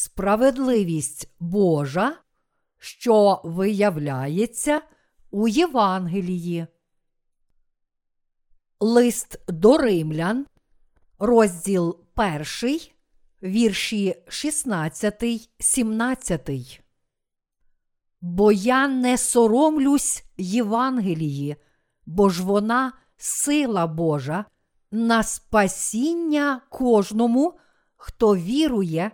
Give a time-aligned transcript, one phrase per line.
[0.00, 2.16] справедливість Божа,
[2.78, 4.80] що виявляється
[5.30, 6.66] у Євангелії.
[8.80, 10.46] Лист до римлян,
[11.18, 12.80] розділ 1,
[13.42, 16.82] вірші 16, 17.
[18.20, 21.56] Бо я не соромлюсь Євангелії,
[22.06, 24.44] бо ж вона сила Божа
[24.90, 27.58] на спасіння кожному,
[27.96, 29.10] хто вірує,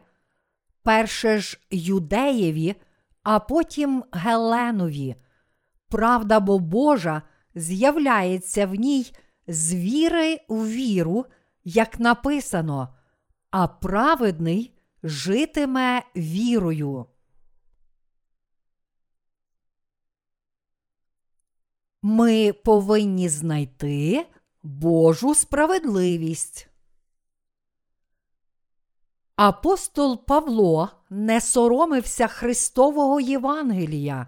[0.86, 2.74] перше ж юдеєві,
[3.22, 5.14] а потім Геленові.
[5.88, 7.22] Правда бо Божа
[7.54, 9.12] з'являється в ній
[9.46, 11.24] з віри в віру,
[11.64, 12.96] як написано,
[13.50, 17.06] а праведний житиме вірою.
[22.02, 24.26] Ми повинні знайти
[24.62, 26.65] Божу справедливість.
[29.36, 34.26] Апостол Павло не соромився Христового Євангелія.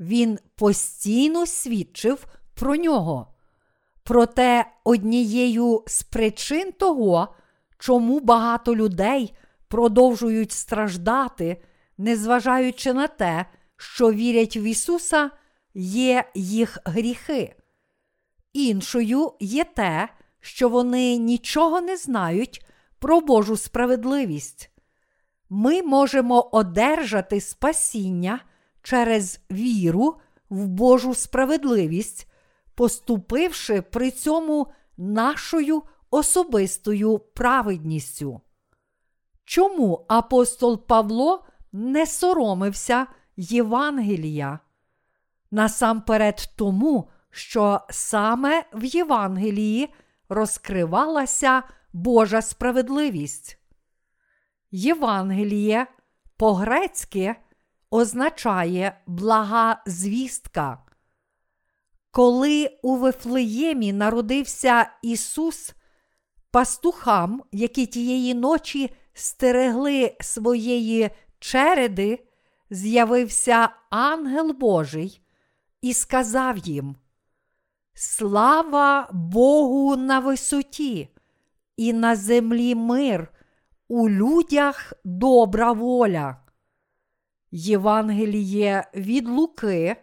[0.00, 3.34] Він постійно свідчив про нього.
[4.02, 7.34] Проте однією з причин того,
[7.78, 9.34] чому багато людей
[9.68, 11.62] продовжують страждати,
[11.98, 15.30] незважаючи на те, що вірять в Ісуса,
[15.74, 17.54] є їх гріхи.
[18.52, 20.08] Іншою є те,
[20.40, 22.66] що вони нічого не знають
[23.00, 24.70] про Божу справедливість.
[25.50, 28.40] Ми можемо одержати спасіння
[28.82, 30.16] через віру
[30.50, 32.30] в Божу справедливість,
[32.74, 38.40] поступивши при цьому нашою особистою праведністю.
[39.44, 44.58] Чому апостол Павло не соромився Євангелія?
[45.50, 49.94] Насамперед тому, що саме в Євангелії
[50.28, 53.58] розкривалася Божа справедливість.
[54.70, 55.86] Євангеліє
[56.36, 57.36] по-грецьки
[57.90, 60.78] означає блага звістка.
[62.10, 65.74] Коли у Вифлеємі народився Ісус,
[66.50, 72.26] пастухам, які тієї ночі стерегли своєї череди,
[72.70, 75.20] з'явився ангел Божий
[75.82, 76.96] і сказав їм:
[77.94, 81.08] Слава Богу на висоті,
[81.80, 83.32] і на землі мир,
[83.88, 86.36] у людях добра воля.
[87.50, 89.96] Євангеліє від Луки,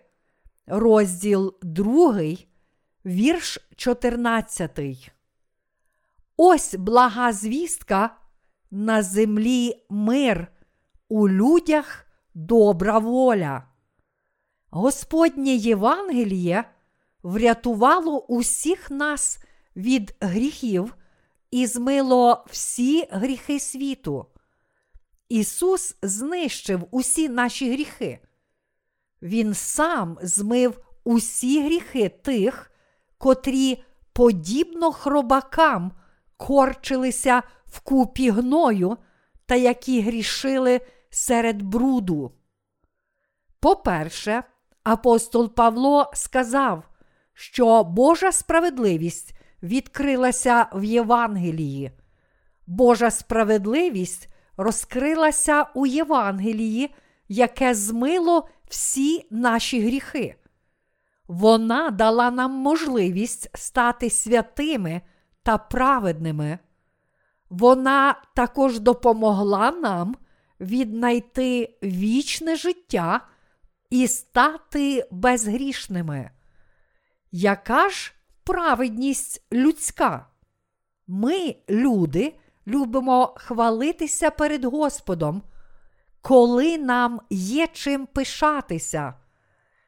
[0.68, 2.22] розділ 2,
[3.06, 5.12] вірш 14.
[6.38, 8.18] Ось блага звістка
[8.72, 10.48] на землі мир,
[11.10, 13.64] у людях добра воля.
[14.70, 16.64] Господнє Євангеліє
[17.24, 19.40] врятувало усіх нас
[19.76, 20.97] від гріхів
[21.52, 24.26] і змило всі гріхи світу.
[25.30, 28.20] Ісус знищив усі наші гріхи.
[29.22, 32.72] Він сам змив усі гріхи тих,
[33.18, 35.92] котрі, подібно хробакам,
[36.38, 38.98] корчилися в купі гною
[39.46, 42.32] та які грішили серед бруду.
[43.60, 44.44] По-перше,
[44.84, 46.84] апостол Павло сказав,
[47.34, 51.92] що Божа справедливість відкрилася в Євангелії.
[52.68, 56.96] Божа справедливість розкрилася у Євангелії,
[57.28, 60.36] яке змило всі наші гріхи.
[61.28, 65.02] Вона дала нам можливість стати святими
[65.44, 66.60] та праведними.
[67.50, 70.16] Вона також допомогла нам
[70.60, 73.22] віднайти вічне життя
[73.90, 76.32] і стати безгрішними.
[77.32, 78.14] Яка ж
[78.48, 80.26] праведність людська?
[81.08, 82.36] Ми, люди,
[82.68, 85.42] любимо хвалитися перед Господом,
[86.22, 89.14] коли нам є чим пишатися,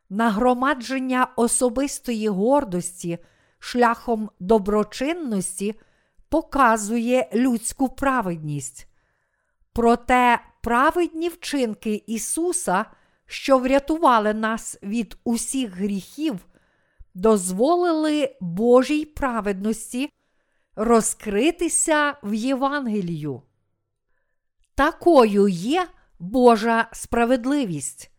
[0.10, 3.18] нагромадження особистої гордості
[3.60, 5.80] шляхом доброчинності
[6.30, 8.88] показує людську праведність.
[9.74, 12.86] Проте праведні вчинки Ісуса,
[13.26, 16.46] що врятували нас від усіх гріхів,
[17.20, 20.10] дозволили Божій праведності
[20.76, 23.42] розкритися в Євангелію.
[24.76, 25.88] Такою є
[26.20, 28.12] Божа справедливість.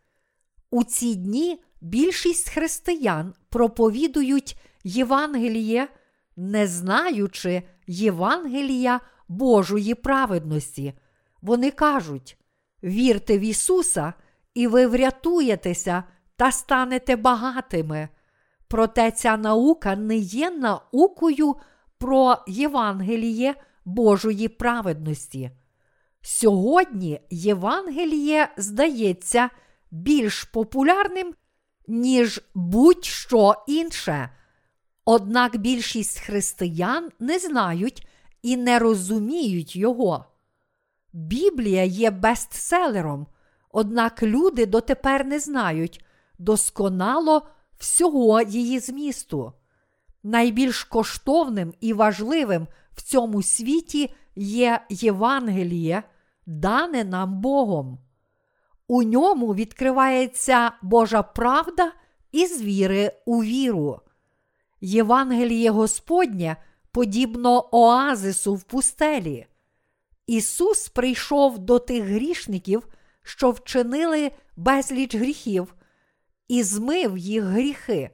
[0.70, 5.88] У ці дні більшість християн проповідують Євангеліє,
[6.36, 10.94] не знаючи Євангелія Божої праведності.
[11.42, 12.38] Вони кажуть:
[12.82, 14.12] вірте в Ісуса,
[14.54, 16.04] і ви врятуєтеся
[16.36, 18.08] та станете багатими.
[18.70, 21.56] Проте ця наука не є наукою
[21.98, 25.50] про Євангеліє Божої праведності.
[26.22, 29.50] Сьогодні Євангеліє здається
[29.90, 31.34] більш популярним,
[31.88, 34.30] ніж будь-що інше.
[35.04, 38.08] Однак більшість християн не знають
[38.42, 40.24] і не розуміють його.
[41.12, 43.26] Біблія є бестселером,
[43.70, 46.04] однак люди дотепер не знають
[46.38, 47.42] досконало
[47.80, 49.52] всього її змісту.
[50.22, 56.02] Найбільш коштовним і важливим в цьому світі є Євангеліє,
[56.46, 57.98] дане нам Богом.
[58.86, 61.92] У ньому відкривається Божа правда
[62.32, 64.00] і з віри у віру.
[64.80, 66.56] Євангеліє Господнє
[66.92, 69.46] подібно оазису в пустелі.
[70.26, 72.88] Ісус прийшов до тих грішників,
[73.22, 75.74] що вчинили безліч гріхів,
[76.50, 78.10] і змив їх гріхи.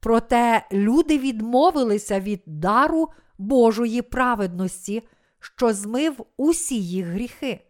[0.00, 5.08] Проте люди відмовилися від дару Божої праведності,
[5.40, 7.66] що змив усі їх гріхи,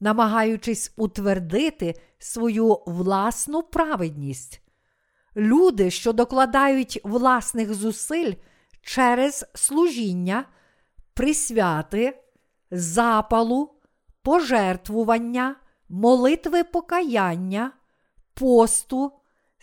[0.00, 4.62] намагаючись утвердити свою власну праведність.
[5.36, 8.32] Люди, що докладають власних зусиль
[8.82, 10.44] через служіння,
[11.14, 12.22] присвяти,
[12.70, 13.74] запалу,
[14.22, 15.56] пожертвування,
[15.88, 17.72] молитви покаяння,
[18.34, 19.12] посту,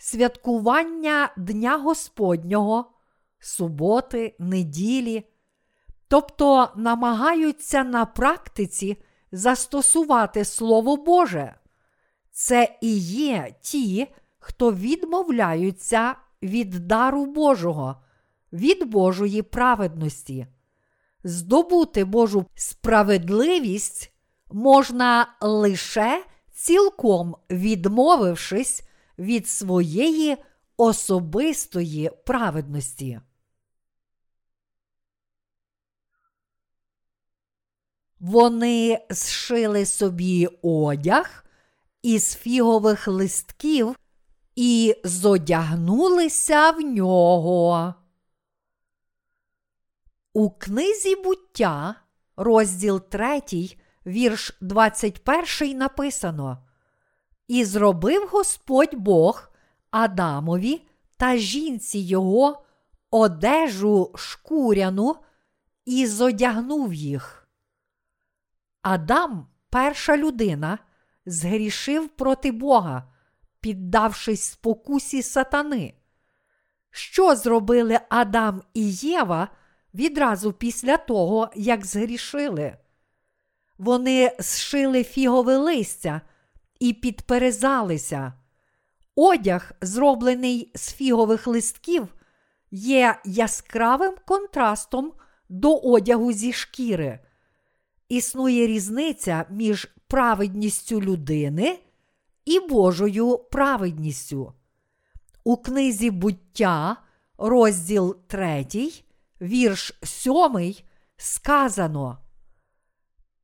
[0.02, 2.90] святкування Дня Господнього,
[3.38, 5.28] суботи, неділі,
[6.08, 9.02] тобто намагаються на практиці
[9.32, 11.54] застосувати Слово Боже.
[12.30, 14.06] Це і є ті,
[14.38, 17.96] хто відмовляються від дару Божого,
[18.52, 20.46] від Божої праведності.
[21.24, 24.12] Здобути Божу справедливість
[24.50, 28.82] можна лише цілком відмовившись
[29.18, 30.36] від своєї
[30.76, 33.20] особистої праведності.
[38.20, 41.44] Вони зшили собі одяг
[42.02, 43.96] із фігових листків
[44.56, 47.94] і зодягнулися в нього.
[50.32, 51.94] У книзі буття,
[52.36, 53.42] розділ 3,
[54.06, 56.66] вірш 21 написано:
[57.52, 59.50] І зробив Господь Бог
[59.90, 62.64] Адамові та жінці його
[63.10, 65.16] одежу шкуряну
[65.84, 67.48] і зодягнув їх.
[68.82, 70.78] Адам, перша людина,
[71.26, 73.12] згрішив проти Бога,
[73.60, 75.94] піддавшись спокусі сатани.
[76.90, 79.48] Що зробили Адам і Єва
[79.94, 82.76] відразу після того, як згрішили?
[83.78, 86.20] Вони зшили фігове листя
[86.82, 88.32] і підперезалися.
[89.16, 92.08] Одяг, зроблений з фігових листків,
[92.70, 95.12] є яскравим контрастом
[95.48, 97.18] до одягу зі шкіри.
[98.08, 101.78] Існує різниця між праведністю людини
[102.44, 104.52] і Божою праведністю.
[105.44, 106.96] У книзі буття,
[107.38, 108.66] розділ 3,
[109.40, 110.74] вірш 7,
[111.16, 112.21] сказано.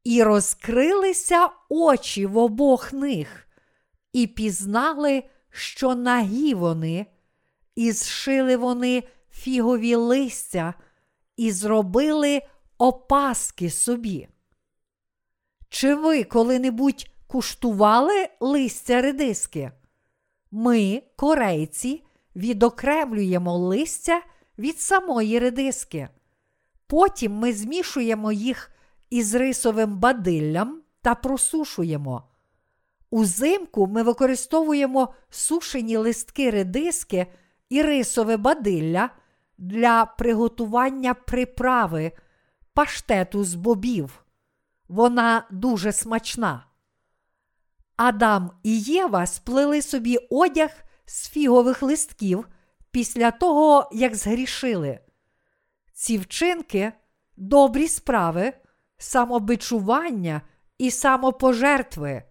[0.08, 3.48] І розкрилися очі в обох них,
[4.12, 7.06] і пізнали, що нагі вони,
[7.74, 10.74] і зшили вони фігові листя,
[11.36, 12.42] і зробили
[12.78, 14.28] опаски собі.
[15.68, 19.72] Чи ви коли-небудь куштували листя редиски?
[20.50, 22.04] Ми, корейці,
[22.36, 24.22] відокремлюємо листя
[24.58, 26.08] від самої редиски.
[26.86, 28.70] Потім ми змішуємо їх
[29.10, 32.22] із рисовим бадиллям та просушуємо.
[33.10, 37.26] Узимку ми використовуємо сушені листки редиски
[37.68, 39.10] і рисове бадилля
[39.58, 42.12] для приготування приправи
[42.74, 44.24] паштету з бобів.
[44.88, 46.64] Вона дуже смачна.
[47.96, 50.70] Адам і Єва сплели собі одяг
[51.06, 52.48] з фігових листків
[52.90, 55.00] після того, як згрішили.
[55.92, 56.92] Ці вчинки,
[57.36, 58.52] добрі справи,
[58.98, 60.42] самобичування
[60.78, 62.22] і самопожертви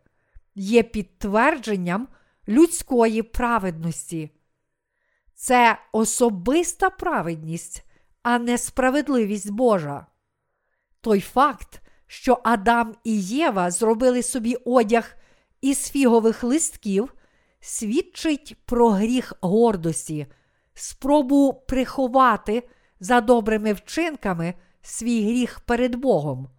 [0.55, 2.07] є підтвердженням
[2.47, 4.31] людської праведності.
[5.36, 7.86] Це особиста праведність,
[8.24, 10.05] а не справедливість Божа.
[11.01, 15.15] Той факт, що Адам і Єва зробили собі одяг
[15.62, 17.13] із фігових листків,
[17.59, 20.27] свідчить про гріх гордості,
[20.74, 22.69] спробу приховати
[23.00, 26.50] за добрими вчинками свій гріх перед Богом,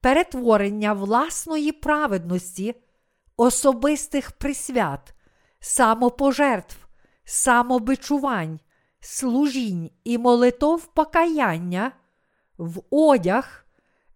[0.00, 2.74] перетворення власної праведності,
[3.36, 5.14] особистих присвят,
[5.60, 6.76] самопожертв,
[7.24, 8.60] самобичувань,
[9.00, 11.92] служінь і молитов покаяння
[12.58, 13.66] в одяг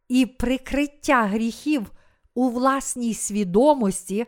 [0.08, 1.90] і прикриття гріхів
[2.34, 4.26] у власній свідомості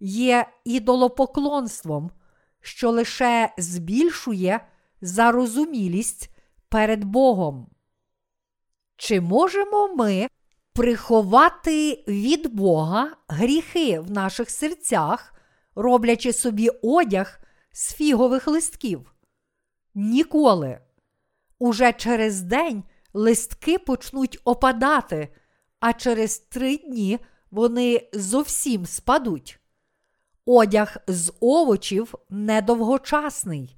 [0.00, 2.10] є ідолопоклонством,
[2.60, 4.60] що лише збільшує
[5.00, 6.30] зарозумілість
[6.68, 7.70] перед Богом.
[8.96, 10.28] Чи можемо ми
[10.74, 15.34] приховати від Бога гріхи в наших серцях,
[15.74, 17.40] роблячи собі одяг
[17.72, 19.14] з фігових листків?
[19.94, 20.78] Ніколи.
[21.58, 25.28] Уже через день листки почнуть опадати,
[25.80, 27.18] а через три дні
[27.50, 29.60] вони зовсім спадуть.
[30.46, 33.76] Одяг з овочів недовгочасний.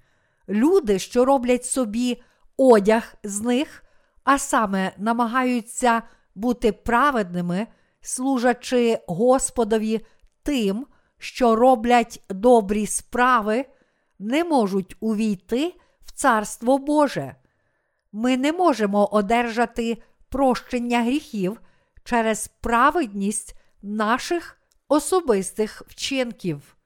[0.48, 2.22] Люди, що роблять собі
[2.56, 3.84] одяг з них,
[4.24, 6.02] а саме намагаються
[6.36, 7.66] бути праведними,
[8.00, 10.06] служачи Господові
[10.42, 10.86] тим,
[11.18, 13.64] що роблять добрі справи,
[14.18, 15.74] не можуть увійти
[16.04, 17.34] в Царство Боже.
[18.12, 21.60] Ми не можемо одержати прощення гріхів
[22.04, 26.76] через праведність наших особистих вчинків.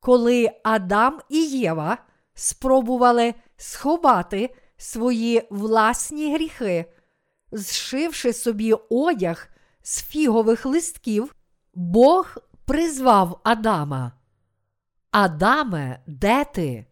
[0.00, 1.98] Коли Адам і Єва
[2.34, 6.84] спробували сховати свої власні гріхи,
[7.52, 9.48] зшивши собі одяг
[9.82, 11.34] з фігових листків,
[11.74, 14.12] Бог призвав Адама.
[15.10, 16.86] Адаме, де ти?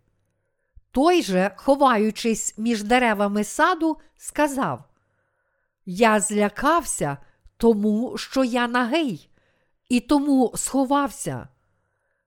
[0.91, 4.85] Той же, ховаючись між деревами саду, сказав:
[5.87, 7.17] Я злякався,
[7.57, 9.31] тому що я нагий,
[9.89, 11.49] і тому сховався.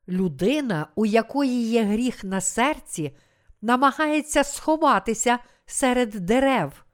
[0.07, 3.17] Людина, у якої є гріх на серці,
[3.61, 6.85] намагається сховатися серед дерев.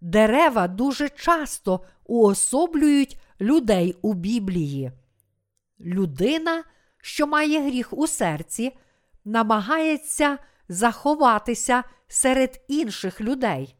[0.00, 4.92] Дерева дуже часто уособлюють людей у Біблії.
[5.80, 6.64] Людина,
[7.02, 8.76] що має гріх у серці,
[9.24, 10.38] намагається
[10.68, 13.76] заховатися серед інших людей.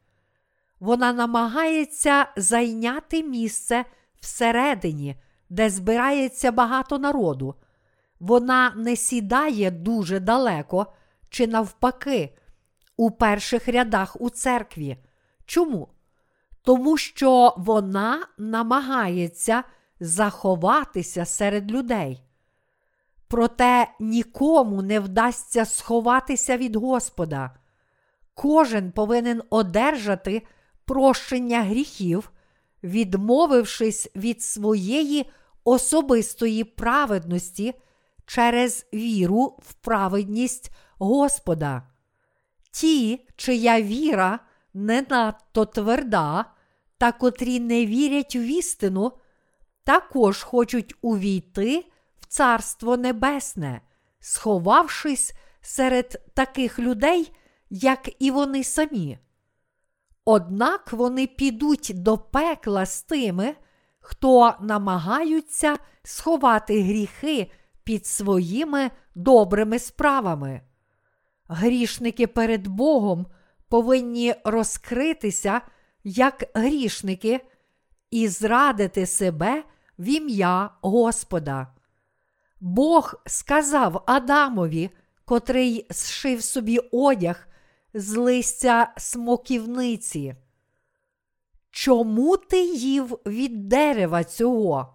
[0.80, 3.84] Вона намагається зайняти місце
[4.20, 5.16] всередині,
[5.50, 7.54] де збирається багато народу.
[8.20, 10.86] Вона не сідає дуже далеко
[11.30, 12.36] чи навпаки,
[12.96, 14.96] у перших рядах у церкві.
[15.46, 15.88] Чому?
[16.62, 19.64] Тому що вона намагається
[20.00, 22.22] заховатися серед людей.
[23.28, 27.50] Проте нікому не вдасться сховатися від Господа.
[28.34, 30.42] Кожен повинен одержати
[30.84, 32.30] прощення гріхів,
[32.82, 35.30] відмовившись від своєї
[35.64, 37.74] особистої праведності
[38.26, 41.82] через віру в праведність Господа.
[42.70, 44.38] Ті, чия віра
[44.74, 46.44] не надто тверда,
[46.98, 49.12] та котрі не вірять в істину,
[49.84, 51.84] також хочуть увійти
[52.20, 53.80] в Царство Небесне,
[54.20, 57.32] сховавшись серед таких людей,
[57.70, 59.18] як і вони самі.
[60.24, 63.54] Однак вони підуть до пекла з тими,
[64.00, 67.50] хто намагаються сховати гріхи
[67.84, 70.60] під своїми добрими справами.
[71.48, 73.26] Грішники перед Богом
[73.68, 75.60] повинні розкритися
[76.04, 77.40] як грішники
[78.10, 79.64] і зрадити себе
[79.98, 81.66] в ім'я Господа.
[82.60, 84.90] Бог сказав Адамові,
[85.24, 87.48] котрий зшив собі одяг
[87.94, 90.34] з листя смоківниці.
[91.70, 94.94] Чому ти їв від дерева цього?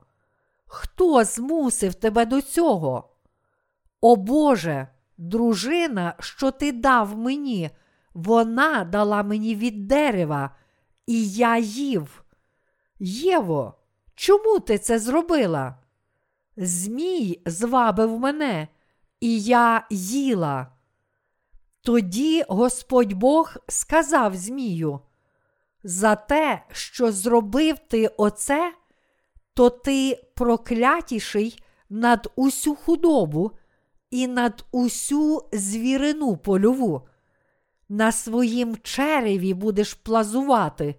[0.65, 3.09] Хто змусив тебе до цього?
[4.01, 4.87] О Боже,
[5.17, 7.69] дружина, що ти дав мені,
[8.13, 10.55] вона дала мені від дерева,
[11.07, 12.23] і я їв.
[12.99, 13.73] Єво,
[14.15, 15.77] чому ти це зробила?
[16.57, 18.67] Змій звабив мене,
[19.19, 20.67] і я їла.
[21.81, 24.99] Тоді Господь Бог сказав Змію:
[25.83, 28.73] за те, що зробив ти оце,
[29.53, 33.51] то ти проклятіший над усю худобу
[34.11, 37.07] і над усю звірину польову.
[37.93, 40.95] На своїм череві будеш плазувати,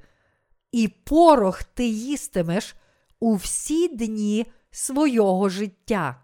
[0.72, 2.74] і порох ти їстимеш
[3.20, 6.22] у всі дні свого життя.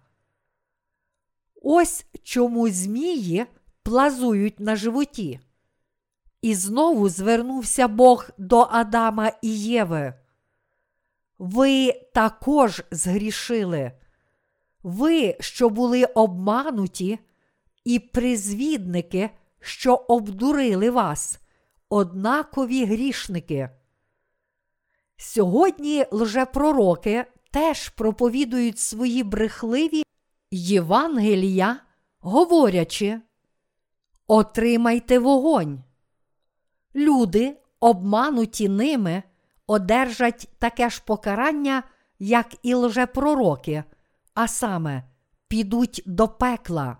[1.62, 3.46] Ось чому змії
[3.82, 5.40] плазують на животі.
[6.42, 10.14] І знову звернувся Бог до Адама і Єви.
[11.38, 13.92] Ви також згрішили.
[14.82, 17.18] Ви, що були обмануті,
[17.84, 21.40] і призвідники, що обдурили вас,
[21.88, 23.70] однакові грішники.
[25.16, 30.02] Сьогодні лжепророки теж проповідують свої брехливі
[30.50, 31.76] Євангелія,
[32.20, 33.20] говорячи,
[34.32, 35.82] Отримайте вогонь.
[36.94, 39.22] Люди, обмануті ними,
[39.66, 41.82] одержать таке ж покарання,
[42.18, 43.84] як і лжепророки,
[44.34, 45.04] а саме
[45.48, 46.96] підуть до пекла.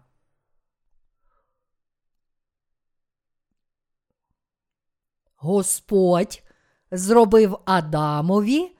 [5.42, 6.42] Господь
[6.90, 8.76] зробив Адамові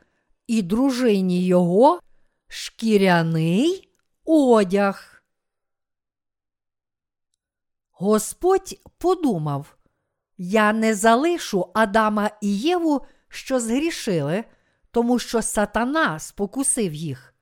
[0.47, 2.01] і дружині його
[2.49, 3.89] шкіряний
[4.25, 5.23] одяг.
[7.91, 9.77] Господь подумав:
[10.39, 14.45] Я не залишу Адама і Єву, що згрішили,
[14.91, 17.35] тому що сатана спокусив їх.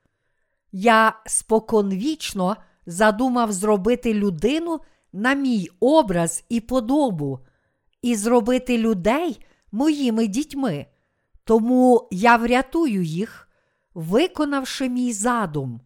[0.73, 2.57] Я споконвічно
[2.87, 4.81] задумав зробити людину
[5.13, 7.41] на мій образ і подобу,
[8.03, 10.87] і зробити людей моїми дітьми,
[11.45, 13.49] тому я врятую їх,
[13.95, 15.81] виконавши мій задум.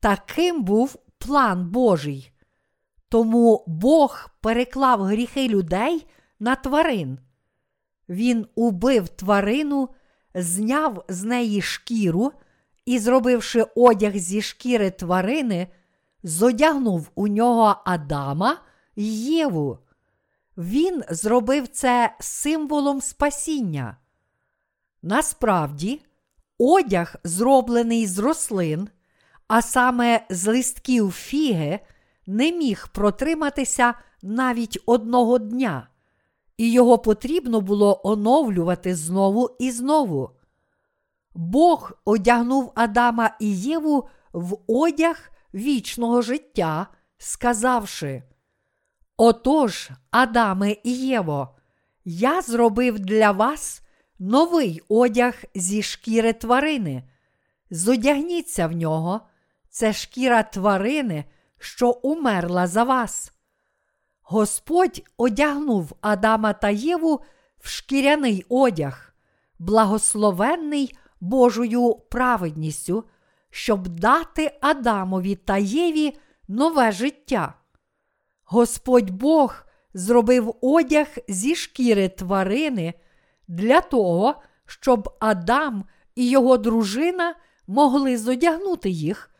[0.00, 2.32] Таким був план Божий.
[3.08, 6.06] Тому Бог переклав гріхи людей
[6.40, 7.18] на тварин.
[8.08, 9.88] Він убив тварину,
[10.34, 12.32] зняв з неї шкіру
[12.84, 15.68] і, зробивши одяг зі шкіри тварини,
[16.22, 18.58] зодягнув у нього Адама
[18.96, 19.78] й Єву.
[20.60, 23.96] Він зробив це символом спасіння.
[25.02, 26.02] Насправді,
[26.58, 28.88] одяг, зроблений з рослин,
[29.48, 31.80] а саме з листків фіги,
[32.26, 35.88] не міг протриматися навіть одного дня,
[36.56, 40.30] і його потрібно було оновлювати знову і знову.
[41.34, 46.86] Бог одягнув Адама і Єву в одяг вічного життя,
[47.18, 48.22] сказавши:
[49.22, 51.48] Отож, Адаме і Єво,
[52.04, 53.82] я зробив для вас
[54.18, 57.02] новий одяг зі шкіри тварини.
[57.70, 59.20] Зодягніться в нього,
[59.70, 61.24] це шкіра тварини,
[61.58, 63.32] що умерла за вас.
[64.22, 67.20] Господь одягнув Адама та Єву
[67.58, 69.14] в шкіряний одяг,
[69.58, 73.04] благословенний Божою праведністю,
[73.50, 76.18] щоб дати Адамові та Єві
[76.48, 77.59] нове життя.
[78.52, 82.94] Господь Бог зробив одяг зі шкіри тварини
[83.48, 84.34] для того,
[84.66, 85.84] щоб Адам
[86.14, 87.34] і його дружина
[87.66, 89.30] могли зодягнути їх,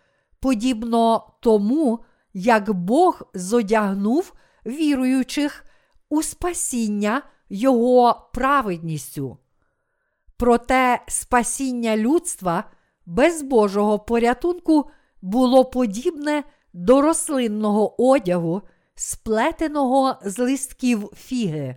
[0.40, 1.98] подібно тому,
[2.34, 4.32] як Бог зодягнув
[4.66, 5.64] віруючих
[6.08, 9.38] у спасіння Його праведністю.
[10.36, 12.64] Проте спасіння людства
[13.06, 14.90] без Божого порятунку
[15.22, 18.62] було подібне до рослинного одягу,
[19.00, 21.76] сплетеного з листків фіги.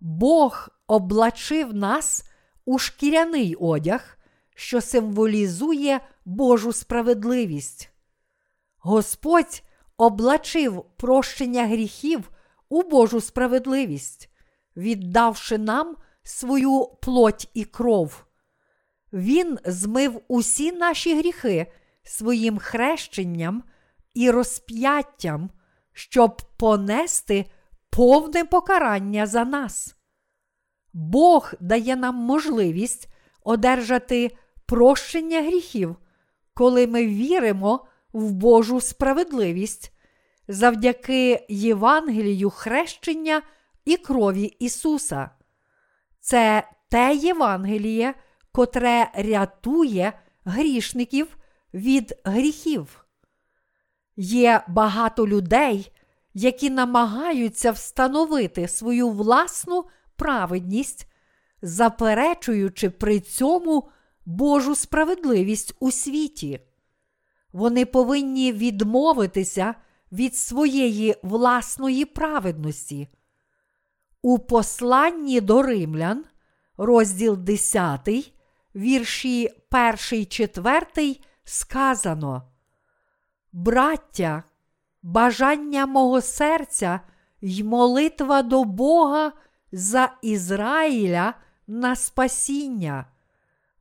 [0.00, 2.24] Бог облачив нас
[2.64, 4.18] у шкіряний одяг,
[4.54, 7.90] що символізує Божу справедливість.
[8.78, 9.62] Господь
[9.96, 12.30] облачив прощення гріхів
[12.68, 14.30] у Божу справедливість,
[14.76, 18.24] віддавши нам свою плоть і кров.
[19.12, 23.64] Він змив усі наші гріхи своїм хрещенням
[24.14, 25.50] і розп'яттям,
[25.92, 27.46] щоб понести
[27.90, 29.96] повне покарання за нас.
[30.92, 33.08] Бог дає нам можливість
[33.44, 35.96] одержати прощення гріхів,
[36.54, 39.92] коли ми віримо в Божу справедливість
[40.48, 43.42] завдяки Євангелію хрещення
[43.84, 45.30] і крові Ісуса.
[46.20, 48.14] Це те Євангеліє,
[48.52, 50.12] котре рятує
[50.44, 51.36] грішників
[51.74, 53.01] від гріхів.
[54.16, 55.92] Є багато людей,
[56.34, 59.84] які намагаються встановити свою власну
[60.16, 61.06] праведність,
[61.62, 63.88] заперечуючи при цьому
[64.26, 66.60] Божу справедливість у світі.
[67.52, 69.74] Вони повинні відмовитися
[70.12, 73.08] від своєї власної праведності.
[74.22, 76.24] У посланні до римлян,
[76.76, 78.08] розділ 10,
[78.74, 79.50] вірші
[80.12, 82.51] 1, 4, сказано:
[83.52, 84.42] Браття,
[85.02, 87.00] бажання мого серця
[87.40, 89.32] й молитва до Бога
[89.72, 91.34] за Ізраїля
[91.66, 93.06] на спасіння,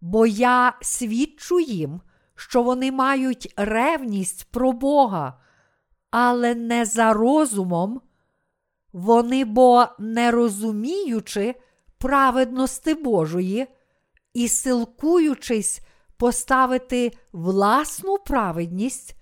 [0.01, 2.01] бо я свідчу їм,
[2.35, 5.39] що вони мають ревність про Бога,
[6.11, 8.01] але не за розумом.
[8.93, 11.55] Вони бо не розуміючи
[11.97, 13.67] праведності Божої
[14.33, 15.81] і силкуючись
[16.17, 19.15] поставити власну праведність,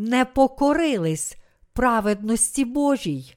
[0.00, 1.36] не покорились
[1.72, 3.36] праведності Божій,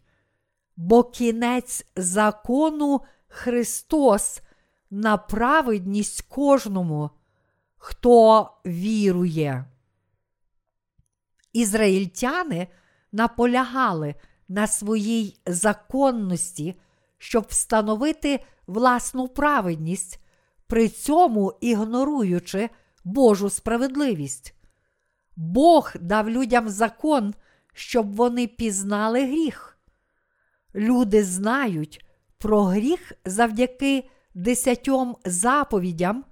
[0.75, 4.41] бо кінець закону Христос
[4.89, 7.09] на праведність кожному,
[7.77, 9.65] хто вірує.
[11.53, 12.67] Ізраїльтяни
[13.11, 14.15] наполягали
[14.47, 16.79] на своїй законності,
[17.17, 20.19] щоб встановити власну праведність,
[20.67, 22.69] при цьому ігноруючи
[23.03, 24.52] Божу справедливість.
[25.35, 27.33] Бог дав людям закон,
[27.73, 29.77] щоб вони пізнали гріх.
[30.75, 32.05] Люди знають
[32.37, 36.25] про гріх завдяки десятьом заповідям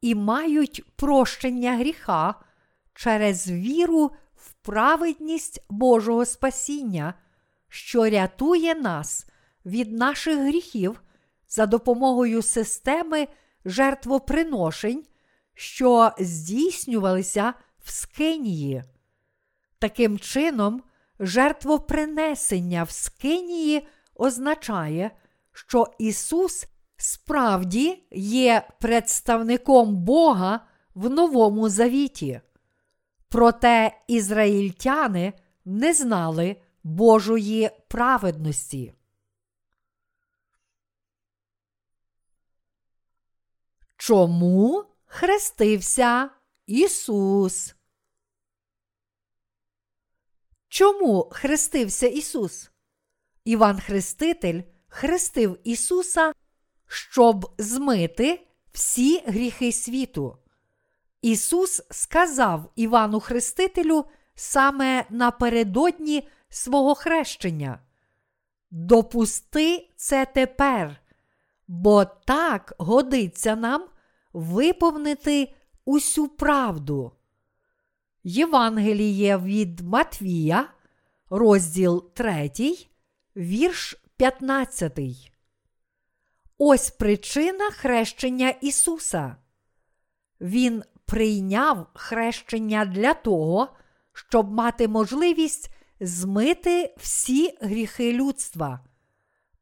[0.00, 2.34] і мають прощення гріха
[2.94, 7.14] через віру в праведність Божого спасіння,
[7.68, 9.26] що рятує нас
[9.66, 11.02] від наших гріхів
[11.48, 13.28] за допомогою системи
[13.64, 15.04] жертвоприношень,
[15.54, 18.84] що здійснювалися в Скинії.
[19.78, 20.82] Таким чином,
[21.20, 25.10] жертвопринесення в Скинії означає,
[25.52, 26.66] що Ісус
[26.96, 30.60] справді є представником Бога
[30.94, 32.40] в Новому Завіті.
[33.28, 35.32] Проте ізраїльтяни
[35.64, 38.94] не знали Божої праведності.
[43.96, 46.30] Чому хрестився
[46.66, 47.74] Ісус?
[50.68, 52.70] Чому хрестився Ісус?
[53.44, 56.32] Іван Хреститель хрестив Ісуса,
[56.86, 60.38] щоб змити всі гріхи світу.
[61.22, 67.78] Ісус сказав Івану Хрестителю саме напередодні свого хрещення.
[68.70, 71.00] Допусти це тепер,
[71.68, 73.88] бо так годиться нам
[74.32, 77.12] виповнити усю правду.
[78.24, 80.68] Євангеліє від Матвія,
[81.30, 82.50] розділ 3,
[83.36, 84.98] вірш 15.
[86.58, 89.36] Ось причина хрещення Ісуса.
[90.40, 93.68] Він прийняв хрещення для того,
[94.12, 98.84] щоб мати можливість змити всі гріхи людства.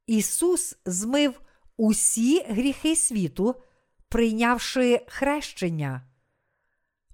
[0.07, 1.41] Ісус змив
[1.77, 3.55] усі гріхи світу,
[4.09, 6.10] прийнявши хрещення.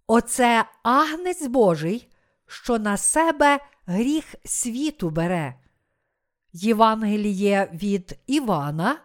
[0.06, 2.08] Оце агнець Божий,
[2.46, 5.54] що на себе гріх світу бере.
[6.52, 8.98] Євангеліє від Івана,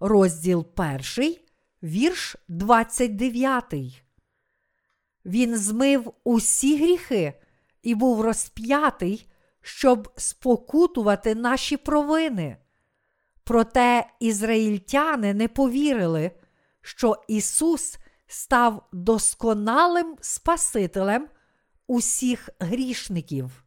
[0.00, 1.36] розділ 1,
[1.82, 3.74] вірш 29.
[5.24, 7.32] Він змив усі гріхи
[7.82, 9.26] і був розп'ятий,
[9.60, 12.56] щоб спокутувати наші провини.
[13.44, 16.30] Проте ізраїльтяни не повірили,
[16.82, 21.28] що Ісус став досконалим Спасителем
[21.86, 23.64] усіх грішників.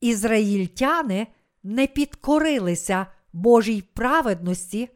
[0.00, 1.26] Ізраїльтяни
[1.62, 4.88] не підкорилися Божій праведності,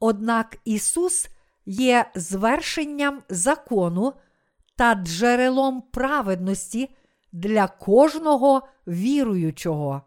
[0.00, 1.28] однак Ісус
[1.66, 4.12] є звершенням закону
[4.76, 6.90] та джерелом праведності
[7.32, 10.02] для кожного віруючого.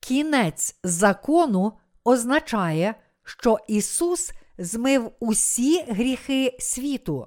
[0.00, 1.72] Кінець закону
[2.04, 7.26] означає, що Ісус змив усі гріхи світу.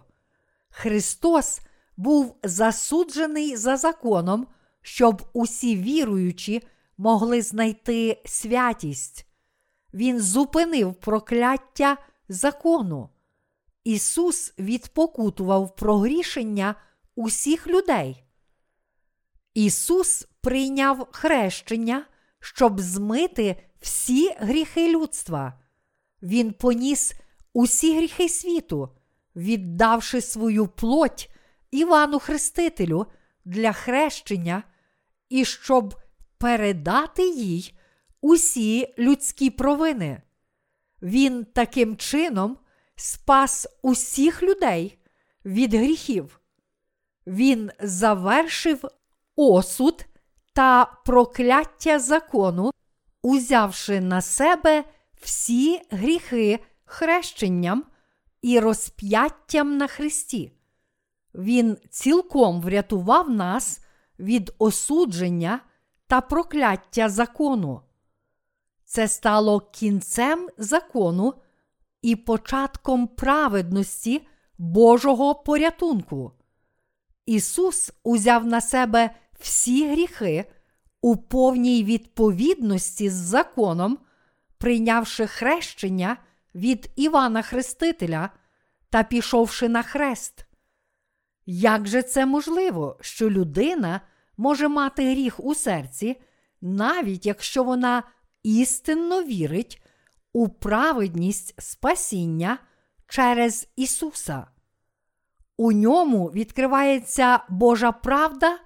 [0.69, 1.61] Христос
[1.97, 4.47] був засуджений за законом,
[4.81, 9.27] щоб усі віруючі могли знайти святість.
[9.93, 11.97] Він зупинив прокляття
[12.29, 13.09] закону.
[13.83, 16.75] Ісус відпокутував прогрішення
[17.15, 18.23] усіх людей.
[19.53, 22.05] Ісус прийняв хрещення,
[22.39, 25.59] щоб змити всі гріхи людства.
[26.21, 27.13] Він поніс
[27.53, 28.89] усі гріхи світу,
[29.35, 31.29] віддавши свою плоть
[31.71, 33.05] Івану Хрестителю
[33.45, 34.63] для хрещення,
[35.29, 35.95] і щоб
[36.37, 37.77] передати їй
[38.21, 40.21] усі людські провини.
[41.01, 42.57] Він таким чином
[42.95, 44.99] спас усіх людей
[45.45, 46.39] від гріхів.
[47.27, 48.83] Він завершив
[49.35, 50.05] осуд
[50.53, 52.71] та прокляття закону,
[53.21, 54.83] узявши на себе
[55.21, 57.83] всі гріхи хрещенням
[58.41, 60.51] і розп'яттям на Христі.
[61.35, 63.79] Він цілком врятував нас
[64.19, 65.59] від осудження
[66.07, 67.81] та прокляття закону.
[68.85, 71.33] Це стало кінцем закону
[72.01, 74.27] і початком праведності
[74.57, 76.31] Божого порятунку.
[77.25, 80.45] Ісус узяв на себе всі гріхи
[81.01, 83.97] у повній відповідності з законом,
[84.57, 86.17] прийнявши хрещення
[86.55, 88.29] від Івана Хрестителя
[88.89, 90.45] та пішовши на хрест.
[91.45, 94.01] Як же це можливо, що людина
[94.37, 96.21] може мати гріх у серці,
[96.61, 98.03] навіть якщо вона
[98.43, 99.83] істинно вірить
[100.33, 102.57] у праведність спасіння
[103.07, 104.47] через Ісуса?
[105.57, 108.59] У ньому відкривається Божа правда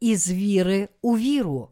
[0.00, 1.68] із віри у віру.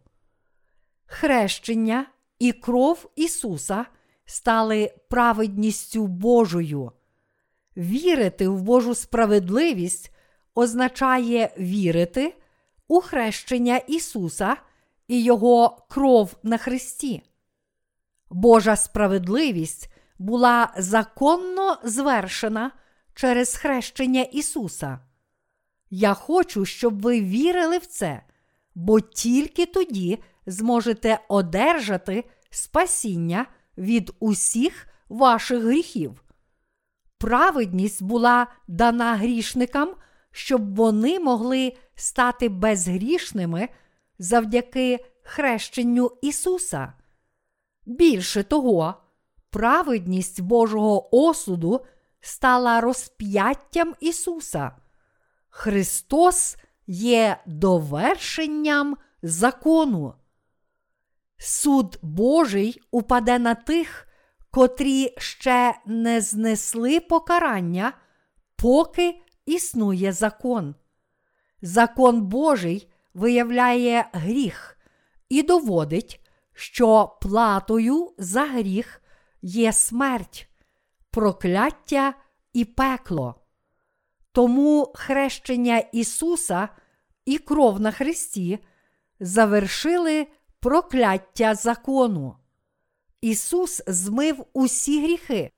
[1.06, 2.06] Хрещення
[2.40, 3.86] і кров Ісуса
[4.24, 6.92] стали праведністю Божою.
[7.76, 10.14] Вірити в Божу справедливість
[10.54, 12.34] означає вірити
[12.88, 14.56] у хрещення Ісуса
[15.08, 17.22] і Його кров на Христі.
[18.30, 22.70] Божа справедливість була законно звершена
[23.14, 24.98] через хрещення Ісуса.
[25.90, 28.22] Я хочу, щоб ви вірили в це,
[28.74, 33.46] бо тільки тоді зможете одержати спасіння
[33.78, 36.24] від усіх ваших гріхів.
[37.18, 39.94] Праведність була дана грішникам,
[40.32, 43.68] щоб вони могли стати безгрішними
[44.18, 46.92] завдяки хрещенню Ісуса.
[47.86, 48.94] Більше того,
[49.50, 51.80] праведність Божого осуду
[52.20, 54.76] стала розп'яттям Ісуса.
[55.48, 60.14] Христос є довершенням закону.
[61.42, 64.08] Суд Божий упаде на тих,
[64.50, 67.92] котрі ще не знесли покарання,
[68.56, 70.74] поки існує закон.
[71.62, 74.78] Закон Божий виявляє гріх
[75.28, 76.20] і доводить,
[76.52, 79.02] що платою за гріх
[79.42, 80.48] є смерть,
[81.10, 82.14] прокляття
[82.52, 83.34] і пекло.
[84.32, 86.68] Тому хрещення Ісуса
[87.24, 88.58] і кров на Христі
[89.20, 90.26] завершили
[90.60, 92.36] прокляття закону.
[93.20, 95.50] Ісус змив усі гріхи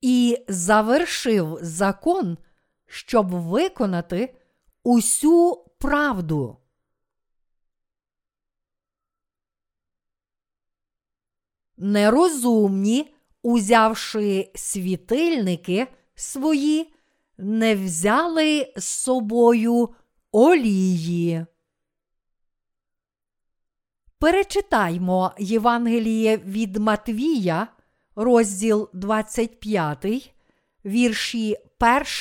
[0.00, 2.38] і завершив закон,
[2.86, 4.34] щоб виконати
[4.84, 6.56] усю правду.
[11.76, 16.94] Нерозумні, узявши світильники свої,
[17.38, 19.94] не взяли з собою
[20.32, 21.46] олії.
[24.22, 27.68] Перечитаймо Євангеліє від Матвія,
[28.16, 30.34] розділ 25,
[30.84, 31.56] вірші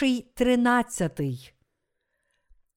[0.01, 1.21] 1, 13.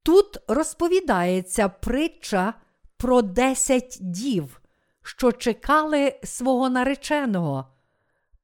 [0.02, 2.54] Тут розповідається притча
[2.96, 4.60] про десять дів,
[5.02, 7.66] що чекали свого нареченого,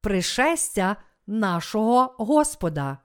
[0.00, 2.98] пришестя нашого Господа.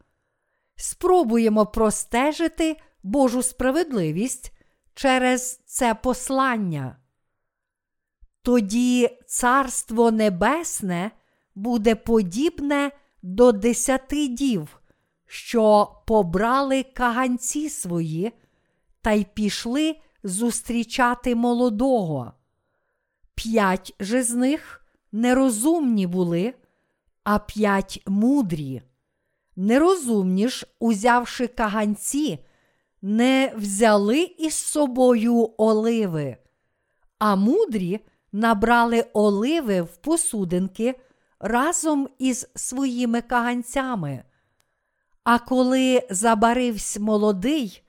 [0.75, 4.53] Спробуємо простежити Божу справедливість
[4.93, 6.95] через це послання.
[8.45, 11.11] Тоді Царство Небесне
[11.55, 14.81] буде подібне до десяти дів,
[15.25, 18.31] що побрали каганці свої
[19.01, 22.33] та й пішли зустрічати молодого.
[23.35, 26.53] П'ять же з них нерозумні були,
[27.23, 28.81] а п'ять мудрі.
[29.55, 32.39] Нерозумні ж, узявши каганці,
[33.01, 36.37] не взяли із собою оливи,
[37.19, 38.01] а мудрі
[38.35, 40.99] набрали оливи в посудинки
[41.39, 44.23] разом із своїми каганцями.
[45.23, 47.83] А коли забарився молодий,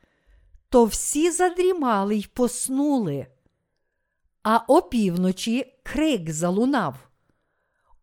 [0.68, 3.26] то всі задрімали й поснули.
[4.42, 6.94] А опівночі крик залунав.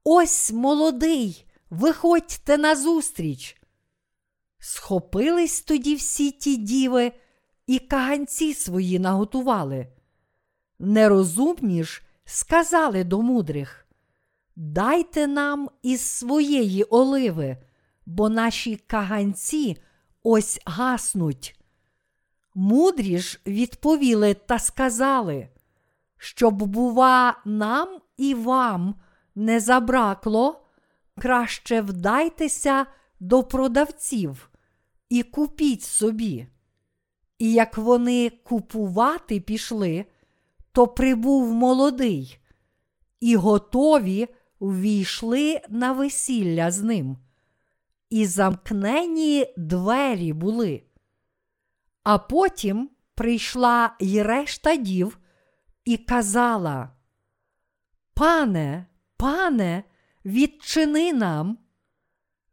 [0.03, 3.61] Ось молодий, виходьте назустріч.
[4.59, 7.11] Схопились тоді всі ті діви
[7.67, 9.87] і каганці свої наготували.
[10.79, 13.87] Нерозумні ж сказали до мудрих:
[14.55, 17.57] Дайте нам із своєї оливи,
[18.05, 19.77] бо наші каганці
[20.23, 21.59] ось гаснуть.
[22.55, 25.49] Мудрі ж відповіли та сказали,
[26.17, 28.95] щоб, бува, нам і вам
[29.35, 30.65] не забракло,
[31.17, 32.85] краще вдайтеся
[33.19, 34.49] до продавців
[35.09, 36.47] і купіть собі.
[37.37, 40.05] І як вони купувати пішли,
[40.73, 42.39] то прибув молодий,
[43.19, 44.27] і готові
[44.59, 47.17] ввійшли на весілля з ним,
[48.09, 50.83] і замкнені двері були.
[52.03, 55.19] А потім прийшла й решта дів
[55.85, 56.89] і казала:
[58.13, 58.85] Пане,
[59.17, 59.83] пане,
[60.25, 61.57] відчини нам.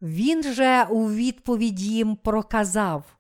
[0.03, 3.17] Він же у відповідь їм проказав: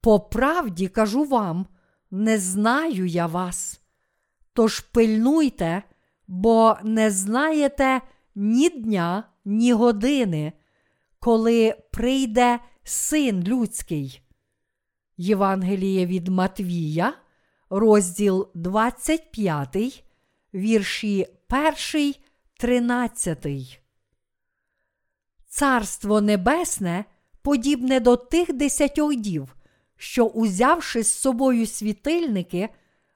[0.00, 1.66] По правді кажу вам,
[2.10, 3.79] не знаю я вас.
[4.52, 5.82] Тож пильнуйте,
[6.26, 8.00] бо не знаєте
[8.34, 10.52] ні дня, ні години,
[11.18, 14.22] коли прийде син людський.
[15.16, 17.14] Євангеліє від Матвія,
[17.70, 20.04] розділ 25,
[20.54, 21.26] вірші
[21.94, 22.14] 1,
[22.58, 23.80] 13.
[25.46, 27.04] Царство Небесне
[27.42, 29.56] подібне до тих десятьох дів,
[29.96, 32.68] що, узявши з собою світильники,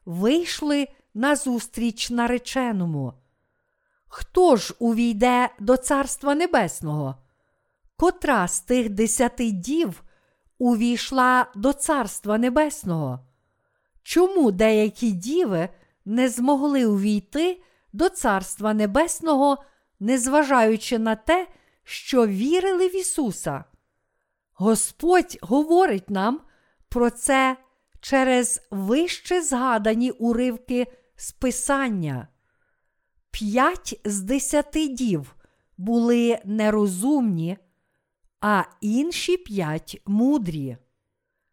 [0.05, 3.13] вийшли назустріч нареченому.
[4.09, 7.15] Хто ж увійде до Царства Небесного?
[7.97, 10.03] котра з тих десяти дів
[10.59, 13.21] увійшла до Царства Небесного?
[14.03, 15.69] Чому деякі діви
[16.05, 19.65] не змогли увійти до Царства Небесного,
[20.01, 21.47] незважаючи на те,
[21.85, 23.65] що вірили в Ісуса?
[24.55, 26.41] Господь говорить нам
[26.89, 27.57] про це
[28.01, 32.29] через вище згадані уривки з Писання.
[33.31, 35.37] П'ять з десяти дів
[35.77, 37.57] були нерозумні,
[38.41, 40.77] а інші п'ять мудрі.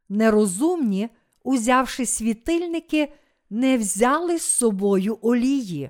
[0.10, 1.10] Нерозумні,
[1.44, 3.14] узявши світильники,
[3.50, 5.90] не взяли з собою олії.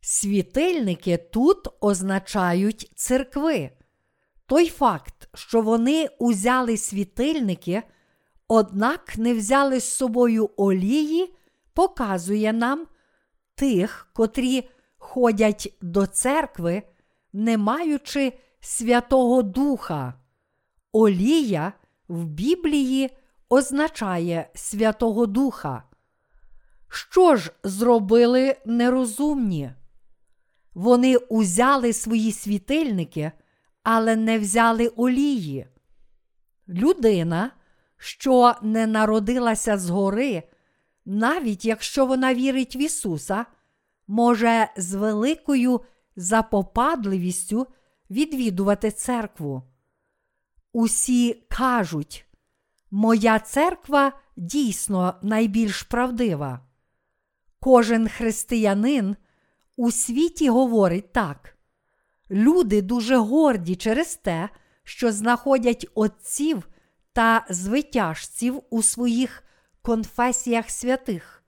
[0.00, 3.70] Світильники тут означають церкви.
[4.46, 7.82] Той факт, що вони узяли світильники,
[8.48, 11.34] однак не взяли з собою олії,
[11.78, 12.86] показує нам
[13.54, 16.82] тих, котрі ходять до церкви,
[17.32, 20.14] не маючи Святого Духа.
[20.92, 21.72] Олія
[22.08, 23.10] в Біблії
[23.48, 25.82] означає Святого Духа.
[26.88, 29.70] Що ж зробили нерозумні?
[30.74, 33.32] Вони узяли свої світильники,
[33.82, 35.66] але не взяли олії.
[36.68, 37.50] Людина,
[37.96, 40.42] що не народилася згори,
[41.10, 43.46] навіть якщо вона вірить в Ісуса,
[44.06, 45.80] може з великою
[46.16, 47.66] запопадливістю
[48.10, 49.62] відвідувати церкву.
[50.72, 52.26] Усі кажуть,
[52.90, 56.60] моя церква дійсно найбільш правдива.
[57.60, 59.16] Кожен християнин
[59.76, 61.56] у світі говорить так.
[62.30, 64.48] Люди дуже горді через те,
[64.84, 66.68] що знаходять отців
[67.12, 69.42] та звитяжців у своїх
[69.88, 71.42] конфесіях святих.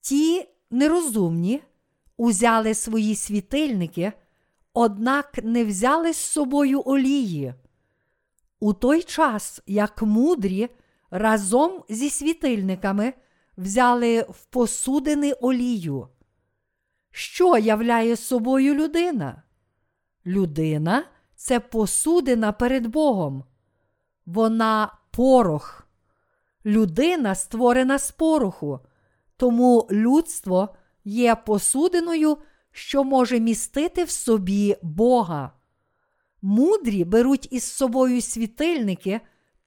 [0.00, 1.62] Ті нерозумні
[2.16, 4.12] узяли свої світильники,
[4.74, 7.54] однак не взяли з собою олії.
[8.60, 10.68] У той час, як мудрі
[11.10, 13.12] разом зі світильниками
[13.56, 16.08] взяли в посудини олію.
[17.10, 19.42] Що являє собою людина?
[20.26, 21.04] Людина
[21.36, 23.44] це посудина перед Богом.
[24.26, 25.83] Вона порох.
[26.66, 28.80] Людина створена з пороху,
[29.36, 30.74] тому людство
[31.04, 32.38] є посудиною,
[32.70, 35.52] що може містити в собі Бога.
[36.42, 39.20] Мудрі беруть із собою світильники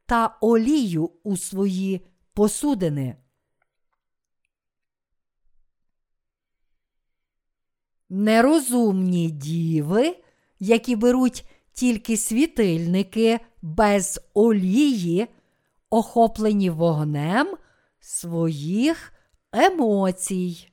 [0.06, 3.16] та олію у свої посудини.
[8.10, 10.16] Нерозумні діви,
[10.60, 15.28] які беруть тільки світильники без олії,
[15.90, 17.58] охоплені вогнем
[18.00, 19.14] своїх
[19.52, 20.72] емоцій.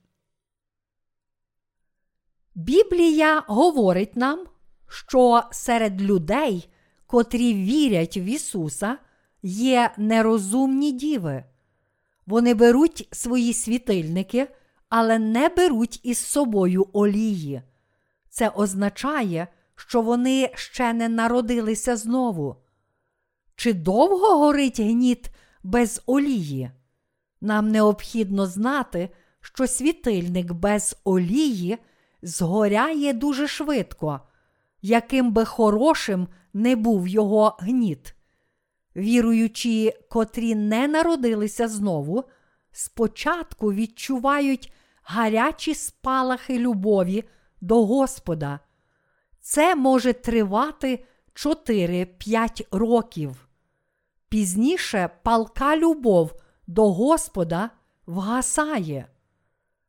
[2.55, 4.47] Біблія говорить нам,
[4.89, 6.69] що серед людей,
[7.07, 8.99] котрі вірять в Ісуса,
[9.43, 11.45] є нерозумні діви.
[12.27, 14.49] Вони беруть свої світильники,
[14.89, 17.63] але не беруть із собою олії.
[18.29, 22.64] Це означає, що вони ще не народилися знову.
[23.57, 25.31] Чи довго горить гніт
[25.63, 26.71] без олії?
[27.41, 31.79] Нам необхідно знати, що світильник без олії
[32.23, 34.21] згоряє дуже швидко,
[34.83, 38.15] яким би хорошим не був його гніт.
[38.97, 42.25] Віруючі, котрі не народилися знову,
[42.73, 47.25] спочатку відчувають гарячі спалахи любові
[47.61, 48.61] до Господа.
[49.41, 53.49] Це може тривати 4-5 років.
[54.29, 57.71] Пізніше палка любов до Господа
[58.07, 59.07] вгасає.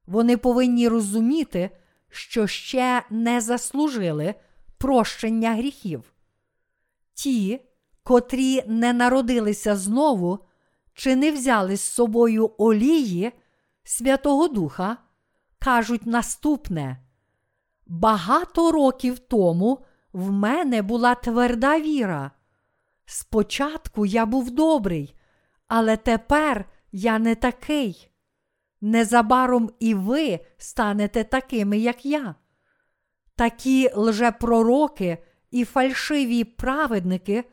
[0.06, 1.70] Вони повинні розуміти,
[2.10, 4.36] що ще не заслужили
[4.78, 6.14] прощення гріхів.
[7.14, 7.62] Ті,
[8.04, 10.40] котрі не народилися знову,
[10.94, 13.32] чи не взяли з собою олії
[13.84, 14.98] Святого Духа,
[15.60, 16.98] кажуть наступне.
[17.88, 19.80] Багато років тому
[20.16, 22.32] в мене була тверда віра.
[23.06, 25.16] Спочатку я був добрий,
[25.68, 28.12] але тепер я не такий.
[28.82, 32.36] Незабаром і ви станете такими, як я.
[33.36, 35.18] Такі лжепророки
[35.52, 37.44] і фальшиві праведники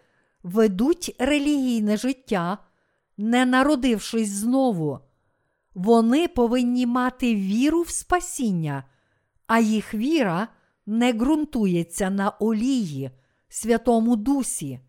[0.42, 2.58] ведуть релігійне життя,
[3.16, 4.98] не народившись знову.
[5.74, 8.84] Вони повинні мати віру в спасіння,
[9.46, 10.48] а їх віра
[10.86, 13.10] не ґрунтується на олії,
[13.48, 14.80] Святому Дусі.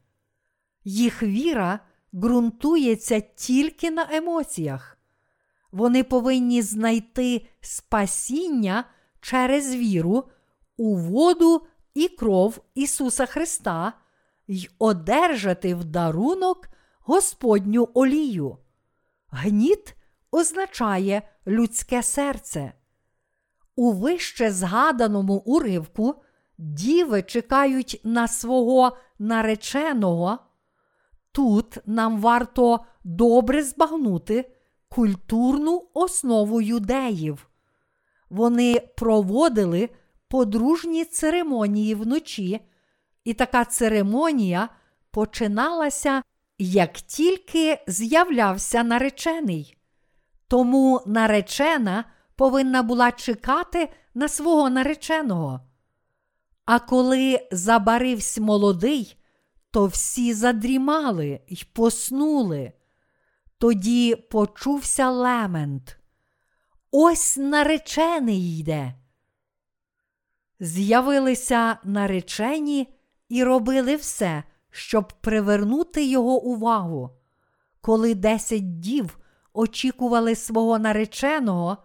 [0.83, 1.79] Їх віра
[2.13, 4.97] ґрунтується тільки на емоціях.
[5.71, 8.85] Вони повинні знайти спасіння
[9.21, 10.23] через віру
[10.77, 13.93] у воду і кров Ісуса Христа,
[14.47, 16.69] й одержати в дарунок
[16.99, 18.57] Господню олію.
[19.27, 19.95] Гніт
[20.31, 22.73] означає людське серце.
[23.75, 26.15] У вище згаданому уривку
[26.57, 30.39] діви чекають на свого нареченого.
[31.31, 34.51] Тут нам варто добре збагнути
[34.89, 37.49] культурну основу юдеїв.
[38.29, 39.89] Вони проводили
[40.27, 42.59] подружні церемонії вночі,
[43.23, 44.69] і така церемонія
[45.11, 46.23] починалася,
[46.57, 49.77] як тільки з'являвся наречений.
[50.47, 52.05] Тому наречена
[52.35, 55.61] повинна була чекати на свого нареченого.
[56.65, 59.17] А коли забарився молодий,
[59.71, 62.71] то всі задрімали й поснули.
[63.57, 65.97] Тоді почувся лемент.
[66.91, 68.93] Ось наречений йде.
[70.59, 72.93] З'явилися наречені
[73.29, 77.09] і робили все, щоб привернути його увагу.
[77.81, 79.17] Коли десять дів
[79.53, 81.77] очікували свого нареченого,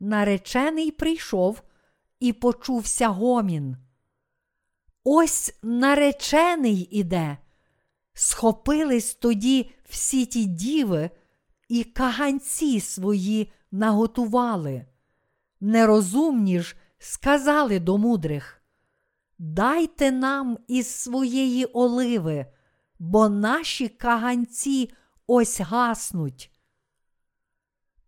[0.00, 1.62] наречений прийшов
[2.20, 3.76] і почувся гомін.
[5.04, 7.38] Ось наречений іде.
[8.12, 11.10] Схопились тоді всі ті діви
[11.68, 14.86] і каганці свої наготували.
[15.60, 18.62] Нерозумні ж сказали до мудрих:
[19.38, 22.46] Дайте нам із своєї оливи,
[22.98, 24.90] бо наші каганці
[25.26, 26.57] ось гаснуть.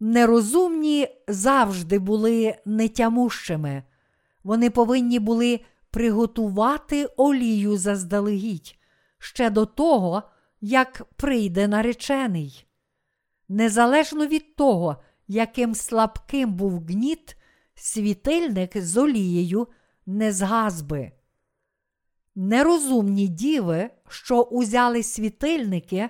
[0.01, 3.83] Нерозумні завжди були нетямущими.
[4.45, 8.77] Вони повинні були приготувати олію заздалегідь
[9.19, 10.23] ще до того,
[10.61, 12.67] як прийде наречений.
[13.49, 14.97] Незалежно від того,
[15.29, 17.37] яким слабким був гніт,
[17.75, 19.69] світильник з олією
[20.07, 21.13] не згас би.
[22.35, 26.09] Нерозумні діви, що узяли світильники,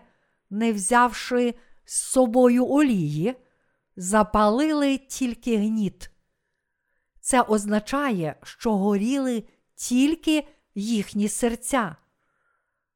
[0.51, 3.34] не взявши з собою олії,
[4.01, 6.11] запалили тільки гніт.
[7.21, 9.45] Це означає, що горіли
[9.75, 11.97] тільки їхні серця.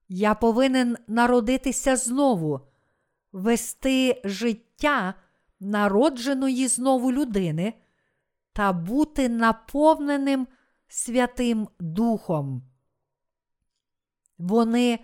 [0.08, 2.60] Я повинен народитися знову,
[3.32, 5.14] вести життя
[5.60, 7.74] народженої знову людини
[8.52, 10.46] та бути наповненим
[10.88, 12.62] Святим Духом.
[14.38, 14.98] Вони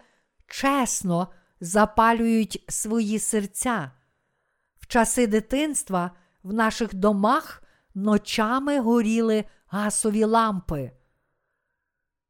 [0.47, 1.29] чесно
[1.61, 4.00] запалюють свої серця.
[4.91, 6.11] Часи дитинства
[6.43, 7.63] в наших домах
[7.95, 10.93] ночами горіли гасові лампи.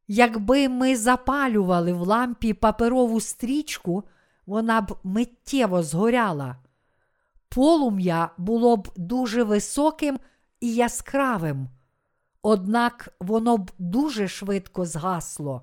[0.08, 4.04] Якби ми запалювали в лампі паперову стрічку,
[4.46, 6.56] вона б миттєво згоряла.
[7.48, 10.18] Полум'я було б дуже високим
[10.61, 11.68] і яскравим,
[12.42, 15.62] однак воно б дуже швидко згасло.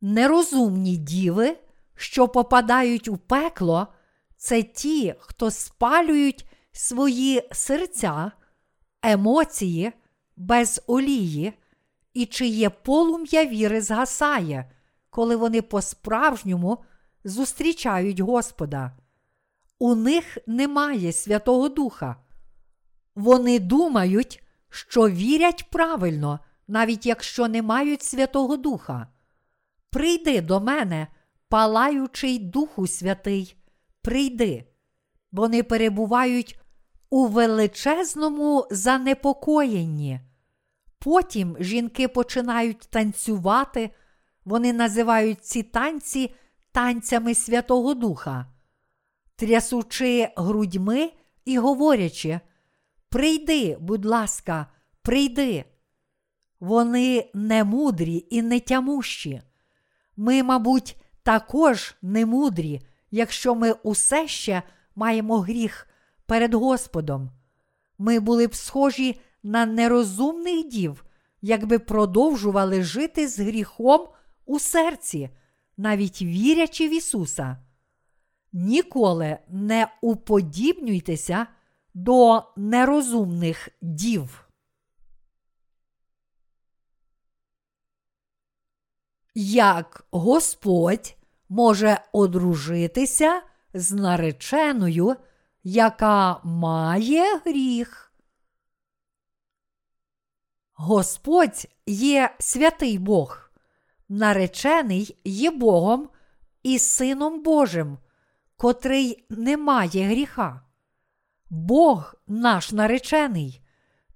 [0.00, 1.56] Нерозумні діви,
[1.94, 3.88] що попадають у пекло,
[4.42, 8.32] це ті, хто спалюють свої серця,
[9.02, 9.92] емоції
[10.36, 11.52] без олії
[12.14, 14.70] і чиє полум'я віри згасає,
[15.10, 16.78] коли вони по-справжньому
[17.24, 18.96] зустрічають Господа.
[19.78, 22.16] У них немає Святого Духа.
[23.14, 29.06] Вони думають, що вірять правильно, навіть якщо не мають Святого Духа.
[29.90, 31.06] Прийди до мене,
[31.48, 33.56] палаючий Духу Святий,
[34.02, 34.64] прийди.
[35.32, 36.60] Вони перебувають
[37.10, 40.20] у величезному занепокоєнні.
[40.98, 43.90] Потім жінки починають танцювати,
[44.44, 46.34] вони називають ці танці
[46.72, 48.46] танцями Святого Духа,
[49.36, 51.12] трясучи грудьми
[51.44, 52.40] і говорячи:
[53.08, 54.66] Прийди, будь ласка,
[55.02, 55.64] прийди.
[56.60, 59.42] Вони не мудрі і не тямущі.
[60.16, 62.80] Ми, мабуть, також не мудрі,
[63.12, 64.62] якщо ми усе ще
[64.94, 65.88] маємо гріх
[66.26, 67.30] перед Господом.
[67.98, 71.04] Ми були б схожі на нерозумних дів,
[71.42, 74.08] якби продовжували жити з гріхом
[74.46, 75.30] у серці,
[75.76, 77.56] навіть вірячи в Ісуса.
[78.52, 81.46] Ніколи не уподібнюйтеся
[81.94, 84.48] до нерозумних дів.
[89.34, 91.16] Як Господь
[91.52, 93.42] може одружитися
[93.74, 95.16] з нареченою,
[95.62, 98.12] яка має гріх?
[100.72, 103.50] Господь є святий Бог,
[104.08, 106.08] наречений є Богом
[106.62, 107.98] і Сином Божим,
[108.56, 110.60] котрий не має гріха.
[111.50, 113.62] Бог наш наречений.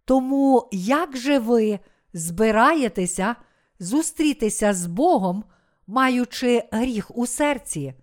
[0.04, 1.78] Тому як же ви
[2.12, 3.36] збираєтеся
[3.78, 5.44] зустрітися з Богом
[5.86, 7.94] маючи гріх у серці.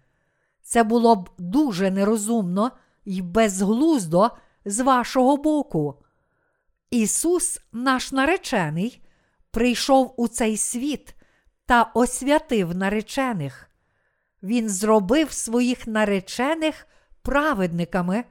[0.62, 2.72] Це було б дуже нерозумно
[3.06, 4.32] і безглуздо
[4.66, 5.96] з вашого боку.
[6.90, 9.02] Ісус, наш наречений,
[9.52, 11.16] прийшов у цей світ
[11.66, 13.70] та освятив наречених.
[14.44, 16.88] Він зробив своїх наречених
[17.22, 18.24] праведниками,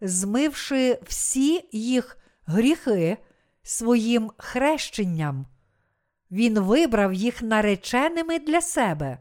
[0.00, 3.16] змивши всі їх гріхи
[3.62, 5.46] своїм хрещенням.
[6.30, 9.18] Він вибрав їх нареченими для себе.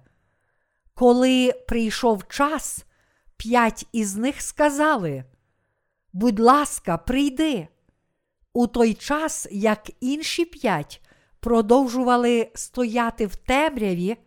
[0.93, 2.85] Коли прийшов час,
[3.37, 5.23] п'ять із них сказали:
[6.13, 7.67] Будь ласка, прийди.
[8.53, 11.01] У той час, як інші п'ять
[11.39, 14.17] продовжували стояти в темряві,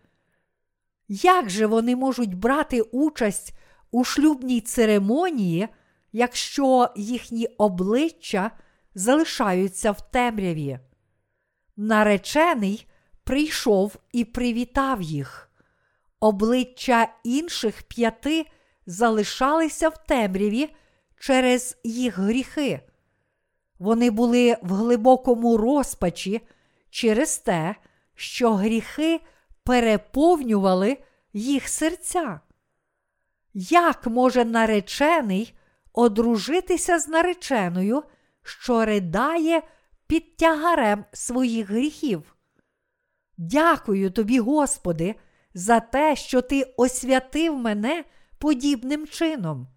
[1.08, 3.54] як же вони можуть брати участь
[3.90, 5.68] у шлюбній церемонії,
[6.12, 8.50] якщо їхні обличчя
[8.94, 10.78] залишаються в темряві?
[11.80, 12.86] Наречений
[13.24, 15.50] прийшов і привітав їх.
[16.20, 18.46] Обличчя інших п'яти
[18.86, 20.74] залишалися в темряві
[21.20, 22.80] через їх гріхи.
[23.78, 26.40] Вони були в глибокому розпачі
[26.90, 27.74] через те,
[28.14, 29.20] що гріхи
[29.64, 30.98] переповнювали
[31.32, 32.40] їх серця.
[33.54, 35.54] Як може наречений
[35.92, 38.02] одружитися з нареченою,
[38.42, 39.62] що ридає
[40.08, 42.36] під тягарем своїх гріхів?
[43.36, 45.14] Дякую тобі, Господи,
[45.54, 48.04] за те, що Ти освятив мене
[48.38, 49.68] подібним чином.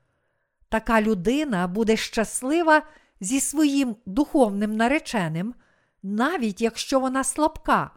[0.70, 2.82] Така людина буде щаслива
[3.20, 5.54] зі своїм духовним нареченим,
[6.04, 7.92] навіть якщо вона слабка,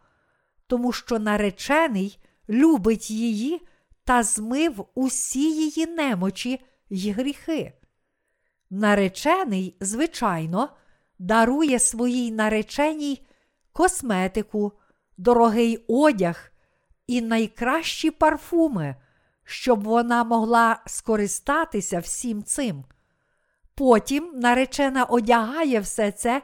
[0.67, 2.19] тому що наречений
[2.49, 3.61] любить її
[4.05, 6.61] та змив усі її немочі
[6.91, 7.73] й гріхи.
[8.71, 10.69] Наречений, звичайно,
[11.25, 13.27] дарує своїй нареченій
[13.73, 14.73] косметику,
[15.17, 16.53] дорогий одяг
[17.07, 18.97] і найкращі парфуми,
[19.45, 22.85] щоб вона могла скористатися всім цим.
[23.75, 26.43] Потім наречена одягає все це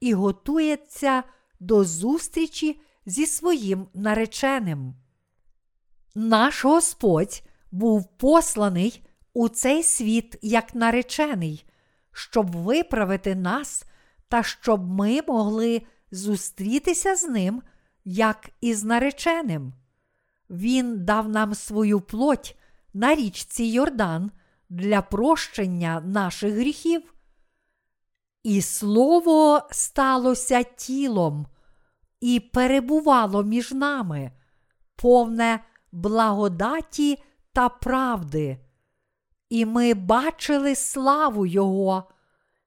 [0.00, 1.22] і готується
[1.60, 4.94] до зустрічі зі своїм нареченим.
[6.14, 11.64] Наш Господь був посланий у цей світ як наречений,
[12.12, 13.85] щоб виправити нас
[14.28, 17.62] та щоб ми могли зустрітися з ним,
[18.04, 19.72] як із нареченим.
[20.50, 22.56] Він дав нам свою плоть
[22.94, 24.30] на річці Йордан
[24.68, 27.14] для прощення наших гріхів.
[28.42, 31.46] І слово сталося тілом
[32.20, 34.32] і перебувало між нами,
[34.96, 35.60] повне
[35.92, 37.22] благодаті
[37.52, 38.58] та правди.
[39.48, 42.04] І ми бачили славу Його,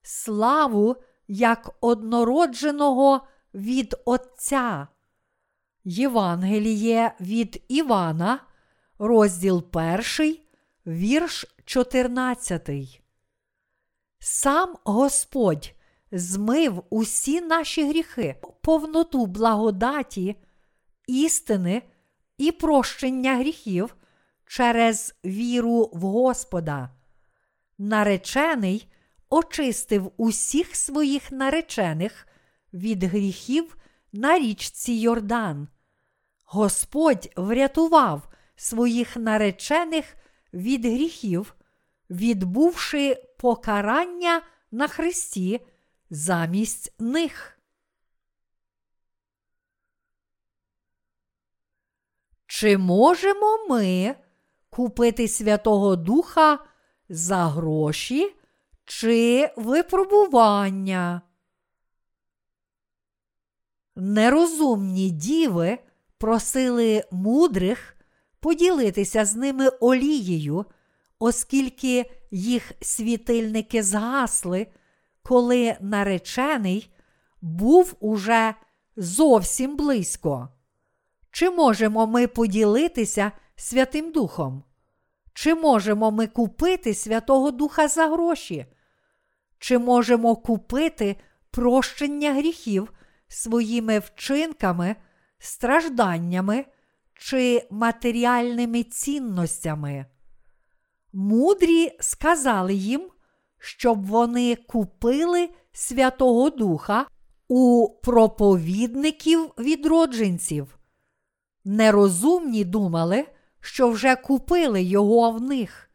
[0.02, 0.96] славу
[1.30, 4.88] як однородженого від Отця.
[5.84, 8.40] Євангеліє від Івана,
[9.00, 10.38] розділ 1,
[10.88, 12.70] вірш 14.
[14.20, 15.74] Сам Господь
[16.12, 20.36] змив усі наші гріхи, повноту благодаті,
[21.08, 21.82] істини
[22.38, 23.96] і прощення гріхів
[24.46, 26.90] через віру в Господа.
[27.78, 28.92] Наречений
[29.30, 32.28] очистив усіх своїх наречених
[32.74, 33.78] від гріхів
[34.14, 35.68] на річці Йордан.
[36.44, 40.16] Господь врятував своїх наречених
[40.54, 41.56] від гріхів,
[42.10, 45.60] відбувши покарання на Христі
[46.10, 47.60] замість них.
[52.48, 54.16] Чи можемо ми
[54.70, 56.60] купити Святого Духа
[57.10, 58.36] за гроші
[58.90, 61.22] чи випробування?
[63.96, 65.78] Нерозумні діви
[66.18, 67.96] просили мудрих
[68.40, 70.66] поділитися з ними олією,
[71.20, 74.68] оскільки їх світильники згасли,
[75.24, 76.94] коли наречений
[77.42, 78.54] був уже
[78.96, 80.50] зовсім близько.
[81.32, 84.64] Чи можемо ми поділитися Святим Духом?
[85.34, 88.66] Чи можемо ми купити Святого Духа за гроші?
[89.60, 91.16] Чи можемо купити
[91.52, 92.94] прощення гріхів
[93.28, 94.96] своїми вчинками,
[95.40, 96.66] стражданнями
[97.14, 100.06] чи матеріальними цінностями?
[101.14, 103.10] Мудрі сказали їм,
[103.58, 107.06] щоб вони купили Святого Духа
[107.48, 110.80] у проповідників відродженців.
[111.66, 113.26] Нерозумні думали,
[113.60, 115.90] що вже купили його в них.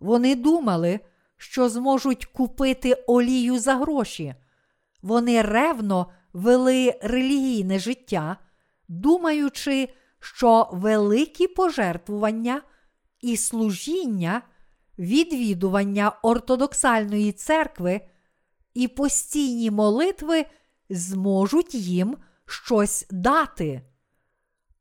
[0.00, 1.00] Вони думали,
[1.38, 4.34] що зможуть купити олію за гроші.
[5.02, 8.36] Вони ревно вели релігійне життя,
[8.88, 9.88] думаючи,
[10.20, 12.62] що великі пожертвування
[13.20, 14.42] і служіння,
[14.98, 18.00] відвідування ортодоксальної церкви
[18.74, 20.46] і постійні молитви
[20.90, 22.16] зможуть їм
[22.46, 23.82] щось дати.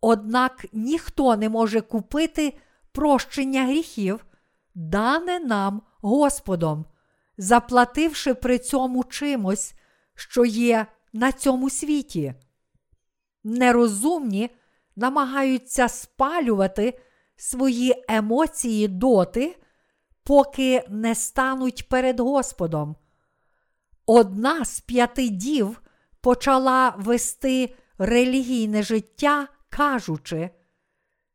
[0.02, 2.58] Однак ніхто не може купити
[2.92, 4.26] прощення гріхів,
[4.76, 6.86] дане нам Господом,
[7.38, 9.74] заплативши при цьому чимось,
[10.16, 12.34] що є на цьому світі.
[13.44, 14.50] Нерозумні
[14.96, 17.00] намагаються спалювати
[17.36, 19.58] свої емоції доти,
[20.24, 22.96] поки не стануть перед Господом.
[24.06, 25.82] Одна з п'яти дів
[26.22, 30.50] почала вести релігійне життя, кажучи: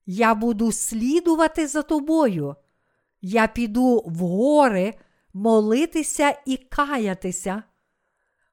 [0.06, 2.56] Я буду слідувати за тобою,
[3.22, 4.94] я піду в гори
[5.34, 7.62] молитися і каятися.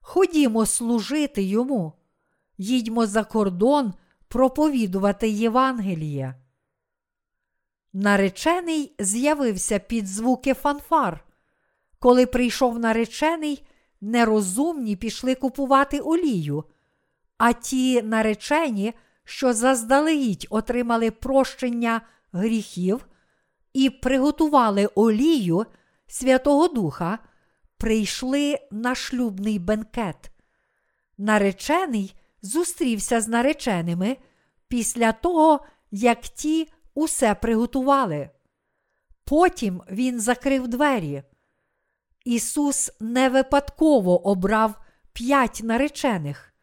[0.01, 1.93] Ходімо служити йому,
[2.57, 3.93] їдьмо за кордон
[4.27, 6.35] проповідувати Євангеліє.
[7.93, 11.25] Наречений з'явився під звуки фанфар.
[11.99, 13.63] Коли прийшов наречений,
[14.01, 16.63] нерозумні пішли купувати олію,
[17.37, 18.93] а ті наречені,
[19.23, 22.01] що заздалегідь отримали прощення
[22.31, 23.08] гріхів
[23.79, 25.65] і приготували олію
[26.07, 27.19] Святого Духа,
[27.77, 30.31] прийшли на шлюбний бенкет.
[31.17, 34.17] Наречений зустрівся з нареченими
[34.67, 38.29] після того, як ті усе приготували.
[39.25, 41.23] Потім він закрив двері.
[42.25, 44.75] Ісус не випадково обрав
[45.13, 46.53] п'ять наречених.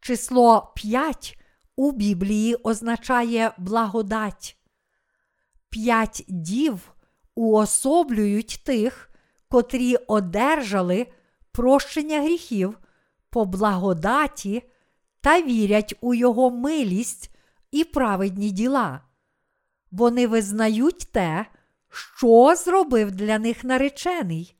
[0.00, 1.38] Число п'ять
[1.76, 4.59] у Біблії означає благодать.
[5.70, 6.92] П'ять дів
[7.34, 9.10] уособлюють тих,
[9.48, 11.06] котрі одержали
[11.52, 12.78] прощення гріхів
[13.30, 14.62] по благодаті
[15.20, 17.36] та вірять у Його милість
[17.70, 19.00] і праведні діла.
[19.90, 21.46] Вони визнають те,
[21.88, 24.56] що зробив для них наречений,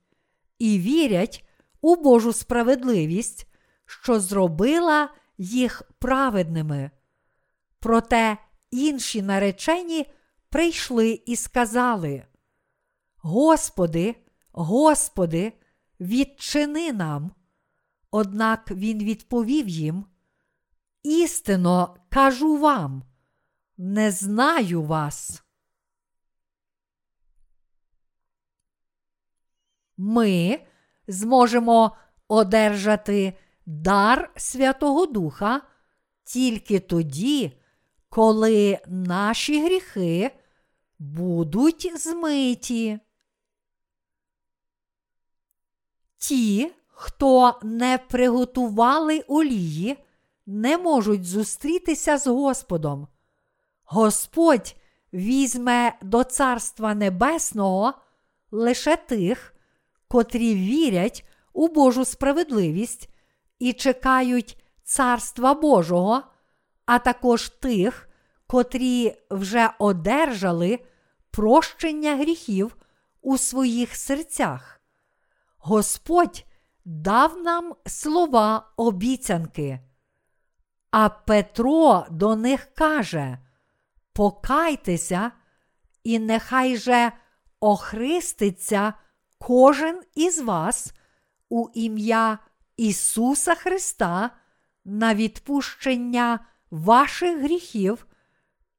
[0.59, 1.45] і вірять
[1.81, 3.47] у Божу справедливість,
[3.87, 5.09] що зробила
[5.39, 6.91] їх праведними.
[7.81, 8.37] Проте
[8.71, 10.07] інші наречені
[10.51, 12.27] прийшли і сказали:
[13.17, 14.17] Господи,
[14.53, 15.53] Господи,
[16.01, 17.31] відчини нам.
[18.11, 20.07] Однак він відповів їм:
[21.03, 23.03] Істинно кажу вам,
[23.77, 25.43] не знаю вас.
[29.97, 30.61] Ми
[31.09, 31.97] зможемо
[32.29, 35.63] одержати дар Святого Духа
[36.25, 37.61] тільки тоді,
[38.09, 40.40] коли наші гріхи
[41.01, 42.99] будуть змиті.
[46.19, 49.97] Ті, хто не приготували олії,
[50.47, 53.09] не можуть зустрітися з Господом.
[53.85, 54.77] Господь
[55.13, 57.95] візьме до Царства Небесного
[58.51, 59.55] лише тих,
[60.09, 63.09] котрі вірять у Божу справедливість
[63.59, 66.23] і чекають Царства Божого,
[66.87, 68.10] а також тих,
[68.51, 70.79] котрі вже одержали
[71.31, 72.77] прощення гріхів
[73.21, 74.81] у своїх серцях.
[75.59, 76.45] Господь
[76.85, 79.81] дав нам слова обіцянки.
[80.91, 83.39] А Петро до них каже:
[84.13, 85.31] Покайтеся,
[86.05, 87.13] і нехай же
[87.61, 88.95] охриститься
[89.39, 90.93] кожен із вас
[91.49, 92.39] у ім'я
[92.77, 94.31] Ісуса Христа
[94.85, 98.07] на відпущення ваших гріхів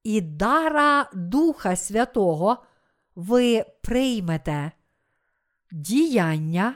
[0.04, 2.58] і дара Духа Святого
[3.16, 4.72] ви приймете.
[5.72, 6.76] Діяння,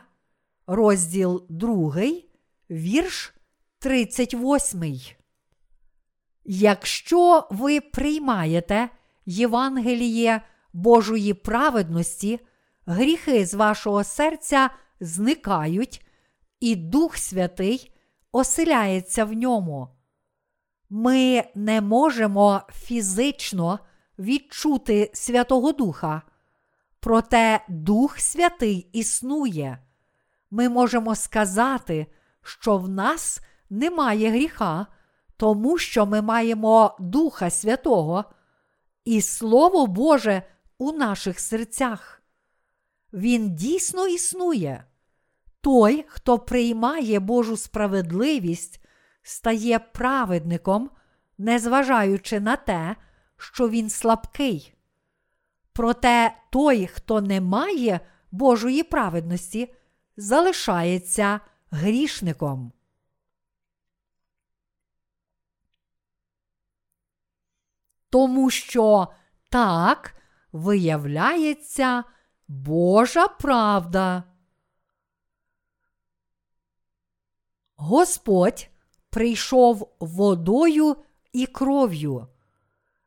[0.67, 1.95] розділ 2,
[2.69, 3.33] вірш
[3.79, 4.99] 38.
[6.45, 8.89] Якщо ви приймаєте
[9.25, 10.41] Євангеліє
[10.73, 12.39] Божої праведності,
[12.85, 14.69] гріхи з вашого серця
[14.99, 16.05] зникають,
[16.59, 17.91] і Дух Святий
[18.31, 19.94] оселяється в ньому.
[20.89, 23.79] Ми не можемо фізично
[24.19, 26.21] відчути Святого Духа,
[26.99, 29.79] проте Дух Святий існує.
[30.51, 32.07] Ми можемо сказати,
[32.41, 34.87] що в нас немає гріха,
[35.37, 38.25] тому що ми маємо Духа Святого
[39.05, 40.43] і Слово Боже
[40.77, 42.21] у наших серцях.
[43.13, 44.83] Він дійсно існує.
[45.61, 48.84] Той, хто приймає Божу справедливість,
[49.25, 50.89] стає праведником,
[51.37, 52.95] незважаючи на те,
[53.37, 54.73] що він слабкий.
[55.73, 57.99] Проте той, хто не має
[58.31, 59.73] Божої праведності,
[60.17, 61.39] залишається
[61.71, 62.71] грішником.
[68.15, 69.07] тому що
[69.49, 70.15] так
[70.51, 72.03] виявляється
[72.47, 74.23] Божа правда.
[77.75, 78.69] Господь
[79.15, 80.95] прийшов водою
[81.33, 82.27] і кров'ю.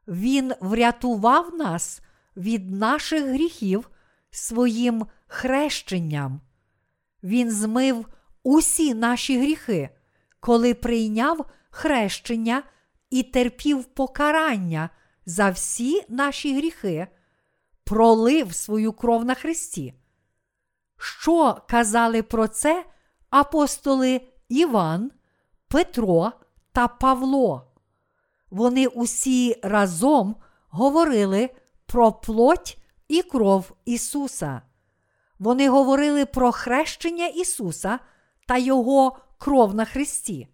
[0.07, 2.01] Він врятував нас
[2.37, 3.91] від наших гріхів
[4.31, 6.41] своїм хрещенням.
[7.23, 8.07] Він змив
[8.43, 9.89] усі наші гріхи,
[10.41, 12.63] коли прийняв хрещення
[13.11, 14.91] і терпів покарання
[15.27, 17.07] за всі наші гріхи,
[17.85, 19.95] пролив свою кров на Христі.
[20.99, 22.85] Що казали про це
[23.31, 25.11] апостоли Іван,
[25.69, 26.33] Петро
[26.73, 27.63] та Павло?
[28.51, 30.37] Вони усі разом
[30.69, 31.51] говорили
[31.87, 34.63] про плоть і кров Ісуса.
[35.39, 37.99] Вони говорили про хрещення Ісуса
[38.47, 40.49] та Його кров на Христі.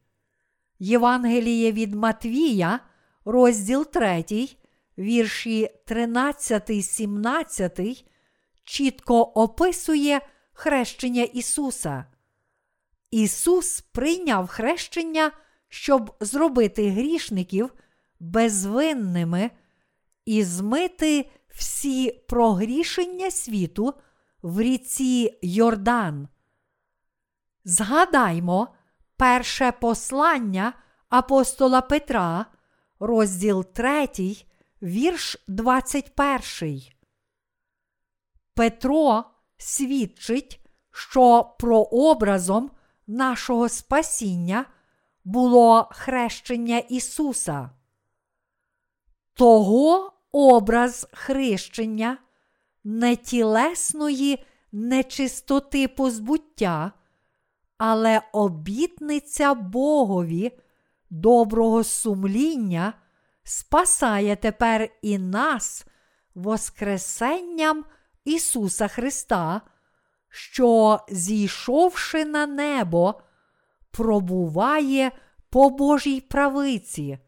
[0.78, 2.80] Євангеліє від Матвія,
[3.24, 4.24] розділ 3,
[4.98, 8.04] вірші 13, 17,
[8.64, 10.20] чітко описує
[10.52, 12.04] хрещення Ісуса.
[13.14, 15.32] Ісус прийняв хрещення,
[15.68, 17.74] щоб зробити грішників
[18.20, 19.50] безвинними
[20.24, 23.94] і змити всі прогрішення світу
[24.42, 26.28] в ріці Йордан.
[27.64, 28.68] Згадаймо
[29.16, 30.72] перше послання
[31.08, 32.46] апостола Петра,
[33.00, 34.08] розділ 3,
[34.82, 36.82] вірш 21.
[38.54, 39.24] Петро
[39.56, 40.60] свідчить,
[40.90, 42.70] що прообразом
[43.06, 44.64] нашого спасіння
[45.24, 47.70] було хрещення Ісуса.
[49.34, 52.18] Того образ хрещення
[52.84, 56.92] нетілесної нечистоти позбуття,
[57.78, 60.58] але обітниця Богові
[61.10, 62.92] доброго сумління
[63.44, 65.86] спасає тепер і нас
[66.34, 67.84] Воскресенням
[68.24, 69.60] Ісуса Христа,
[70.36, 73.20] що, зійшовши на небо,
[73.90, 75.12] пробуває
[75.50, 77.18] по Божій правиці,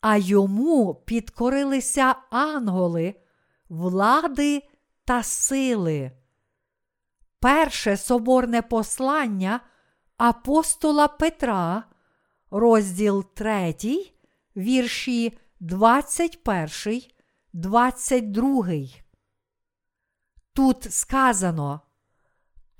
[0.00, 3.14] а йому підкорилися анголи,
[3.68, 4.62] влади
[5.04, 6.12] та сили.
[7.40, 9.60] Перше соборне послання
[10.16, 11.84] апостола Петра,
[12.50, 13.74] розділ 3,
[14.56, 17.02] вірші 21,
[17.52, 18.66] 22.
[20.52, 21.80] Тут сказано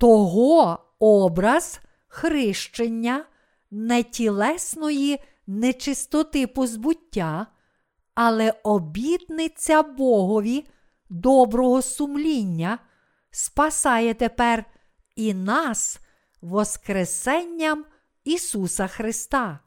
[0.01, 3.25] того образ хрещення
[3.71, 7.47] нетілесної нечистоти позбуття,
[8.15, 10.67] але обітниця Богові
[11.09, 12.79] доброго сумління
[13.31, 14.65] спасає тепер
[15.15, 15.99] і нас
[16.41, 17.85] Воскресенням
[18.23, 19.59] Ісуса Христа.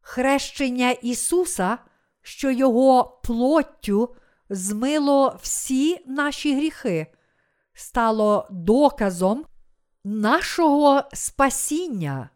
[0.00, 1.78] Хрещення Ісуса,
[2.22, 4.16] що Його плоттю
[4.50, 7.06] змило всі наші гріхи,
[7.78, 9.46] стало доказом
[10.04, 12.30] нашого спасіння.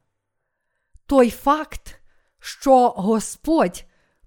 [1.07, 2.01] Той факт,
[2.39, 3.85] що Господь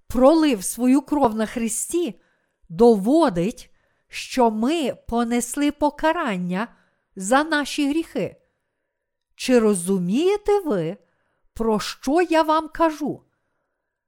[0.07, 2.22] пролив свою кров на Христі,
[2.70, 3.74] доводить,
[4.07, 6.68] що ми понесли покарання
[7.16, 8.41] за наші гріхи.
[9.36, 10.97] Чи розумієте ви,
[11.53, 13.24] про що я вам кажу?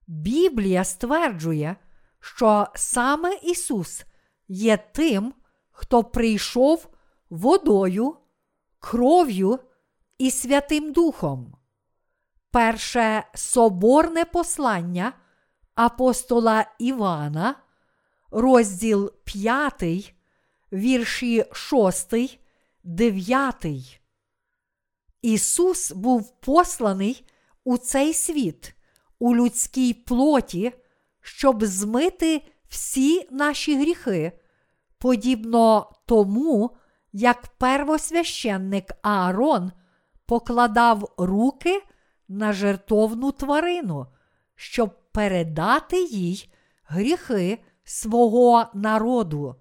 [0.08, 1.76] Біблія стверджує,
[2.20, 4.04] що саме Ісус
[4.48, 5.34] є тим,
[5.72, 6.88] хто прийшов
[7.30, 8.16] водою,
[8.80, 9.60] кров'ю
[10.18, 11.54] і Святим Духом.
[12.52, 15.14] Перше соборне послання
[15.76, 17.56] апостола Івана,
[18.32, 20.14] розділ 5,
[20.74, 22.14] вірші 6,
[22.84, 23.66] 9.
[25.22, 27.26] Ісус був посланий
[27.64, 28.74] у цей світ
[29.20, 30.72] у людській плоті,
[31.22, 34.32] щоб змити всі наші гріхи,
[34.98, 36.78] подібно тому,
[37.20, 39.72] як первосвященник Аарон
[40.26, 41.84] покладав руки
[42.28, 44.08] на жертовну тварину,
[44.56, 46.54] щоб передати їй
[46.84, 49.56] гріхи свого народу.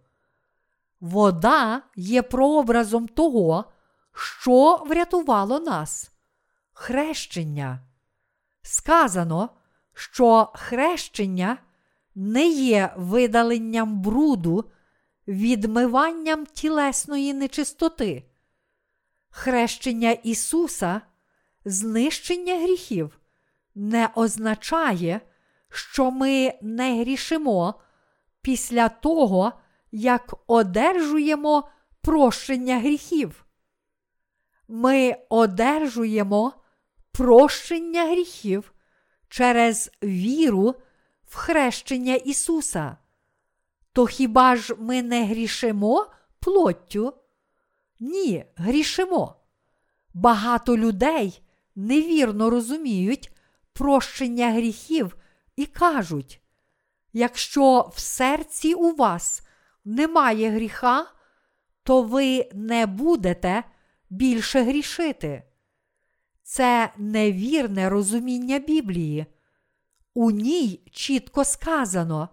[1.01, 3.65] Вода є прообразом того,
[4.13, 6.11] що врятувало нас
[6.73, 7.81] хрещення.
[8.63, 9.49] Сказано,
[9.95, 11.59] що хрещення
[12.15, 14.65] не є видаленням бруду,
[15.29, 18.25] відмиванням тілесної нечистоти.
[19.31, 21.01] Хрещення Ісуса,
[21.65, 23.21] знищення гріхів,
[23.75, 25.21] не означає,
[25.69, 27.75] що ми не грішимо
[28.43, 29.53] після того,
[29.93, 31.69] як одержуємо
[32.01, 33.47] прощення гріхів.
[34.69, 36.53] Ми одержуємо
[37.13, 38.73] прощення гріхів
[39.29, 40.75] через віру
[41.25, 42.97] в хрещення Ісуса,
[43.97, 46.07] то хіба ж ми не грішимо
[46.41, 47.15] плоттю?
[48.01, 49.37] Ні, грішимо.
[50.15, 51.43] Багато людей
[51.77, 53.33] невірно розуміють
[53.73, 55.17] прощення гріхів
[55.57, 56.41] і кажуть:
[57.13, 59.43] якщо в серці у вас
[59.85, 61.07] немає гріха,
[61.83, 63.65] то ви не будете
[64.11, 65.43] більше грішити.
[66.43, 69.27] Це невірне розуміння Біблії.
[70.15, 72.29] У ній чітко сказано: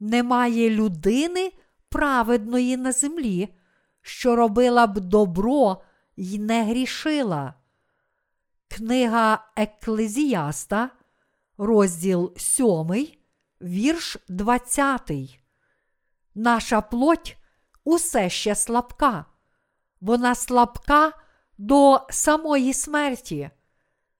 [0.00, 1.52] немає людини
[1.88, 3.54] праведної на землі,
[4.02, 5.82] що робила б добро
[6.16, 7.54] й не грішила.
[8.68, 10.90] Книга Еклезіаста,
[11.58, 13.06] розділ 7,
[13.60, 15.10] вірш 20.
[16.34, 17.36] Наша плоть
[17.84, 19.24] усе ще слабка.
[20.00, 21.12] Вона слабка
[21.58, 23.50] до самої смерті.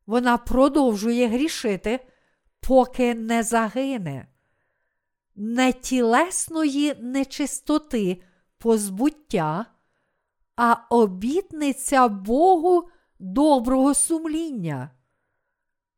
[0.07, 2.07] Вона продовжує грішити,
[2.61, 4.27] поки не загине.
[5.37, 8.23] Не тілесної нечистоти
[8.59, 9.67] позбуття,
[10.57, 14.91] а обітниця Богу доброго сумління.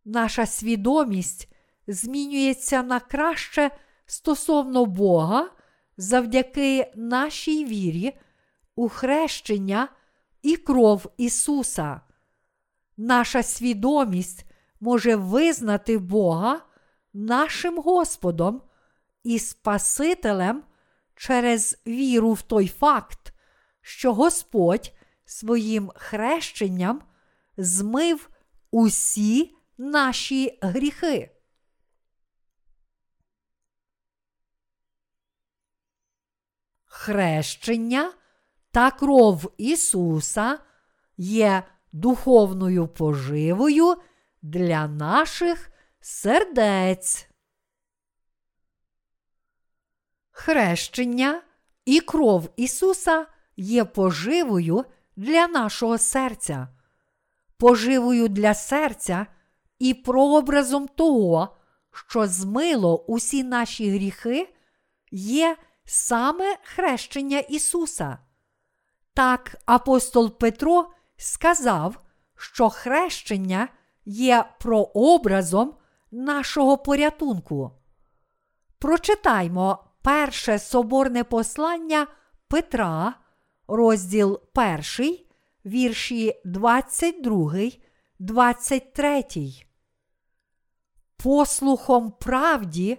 [0.05, 1.49] Наша свідомість
[1.86, 3.70] змінюється на краще
[4.07, 5.51] стосовно Бога
[5.97, 8.18] завдяки нашій вірі
[8.76, 9.89] у хрещення
[10.43, 12.01] і кров Ісуса.
[12.97, 14.45] Наша свідомість
[14.80, 16.61] може визнати Бога
[17.12, 18.62] нашим Господом
[19.22, 20.64] і Спасителем
[21.14, 23.32] через віру в той факт,
[23.80, 24.92] що Господь
[25.24, 27.02] своїм хрещенням
[27.56, 28.30] змив
[28.70, 31.30] усі наші гріхи.
[36.84, 38.12] Хрещення
[38.70, 40.58] та кров Ісуса
[41.16, 41.62] є
[41.92, 43.96] духовною поживою
[44.42, 47.27] для наших сердець.
[50.41, 51.43] Хрещення
[51.84, 53.26] і кров Ісуса
[53.57, 54.84] є поживою
[55.16, 56.68] для нашого серця,
[57.57, 59.26] поживою для серця
[59.78, 61.57] і прообразом того,
[61.91, 64.55] що змило усі наші гріхи,
[65.11, 68.18] є саме хрещення Ісуса.
[69.14, 72.01] Так апостол Петро сказав,
[72.36, 73.68] що хрещення
[74.05, 75.74] є прообразом
[76.11, 77.70] нашого порятунку.
[78.78, 82.07] Прочитаймо перше соборне послання
[82.49, 83.14] Петра,
[83.68, 84.40] розділ
[84.99, 85.18] 1,
[85.64, 87.53] вірші 22,
[88.18, 89.24] 23.
[91.16, 92.99] Послухом правді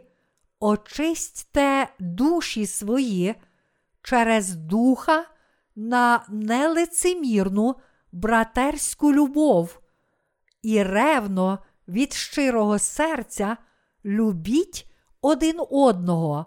[0.60, 3.36] очистьте душі свої
[4.02, 5.26] через духа
[5.76, 7.76] на нелицемірну
[8.12, 9.80] братерську любов
[10.62, 13.58] і ревно від щирого серця
[14.06, 14.91] любіть
[15.22, 16.45] один одного,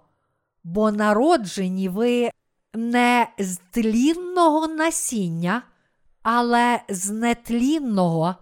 [0.64, 2.30] бо народжені ви
[2.74, 5.62] не з тлінного насіння,
[6.22, 8.36] але з нетлінного,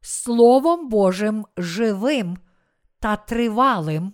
[0.00, 2.36] Словом Божим живим
[2.98, 4.12] та тривалим.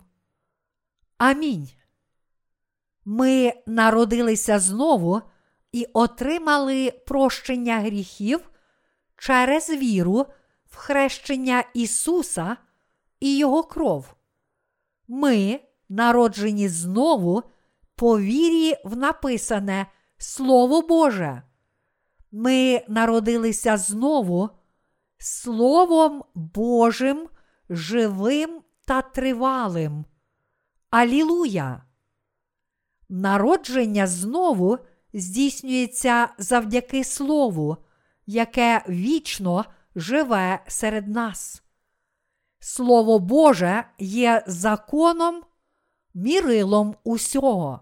[1.19, 1.69] Амінь.
[3.05, 5.23] Ми народилися знову
[5.73, 8.51] і отримали прощення гріхів
[9.17, 10.27] через віру
[10.67, 12.57] в хрещення Ісуса
[13.21, 14.15] і Його кров.
[15.09, 15.61] Ми,
[15.93, 17.43] народжені знову,
[17.95, 19.87] по вірі в написане
[20.19, 21.43] Слово Боже.
[22.33, 24.51] Ми народилися знову
[25.19, 27.29] Словом Божим,
[27.71, 30.05] живим та тривалим.
[30.91, 31.83] Алілуя!
[33.09, 34.79] Народження знову
[35.15, 37.77] здійснюється завдяки Слову,
[38.27, 39.65] яке вічно
[39.95, 41.63] живе серед нас.
[42.61, 45.43] Слово Боже є законом,
[46.15, 47.81] мірилом усього.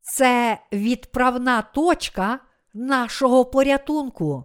[0.00, 2.40] Це відправна точка
[2.74, 4.44] нашого порятунку.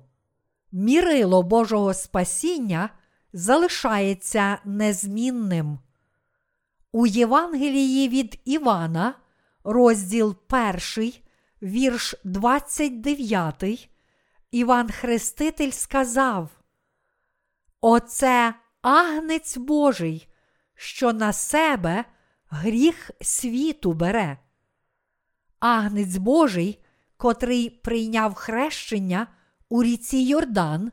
[0.72, 2.90] Мірило Божого спасіння
[3.34, 5.80] залишається незмінним.
[6.92, 9.14] У Євангелії від Івана,
[9.64, 10.36] розділ
[10.96, 11.14] 1,
[11.62, 13.90] вірш 29,
[14.52, 16.50] Іван Хреститель сказав:
[17.82, 20.28] Оце агнець Божий,
[20.76, 22.06] що на себе
[22.50, 24.38] гріх світу бере.
[25.60, 26.84] Агнець Божий,
[27.18, 29.28] котрий прийняв хрещення
[29.70, 30.92] у ріці Йордан,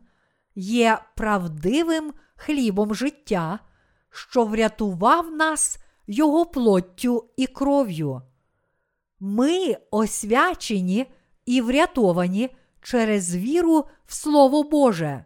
[0.54, 3.58] є правдивим хлібом життя,
[4.10, 8.22] що врятував нас Його плоттю і кров'ю.
[9.20, 11.06] Ми освячені
[11.46, 12.50] і врятовані
[12.82, 15.24] через віру в Слово Боже.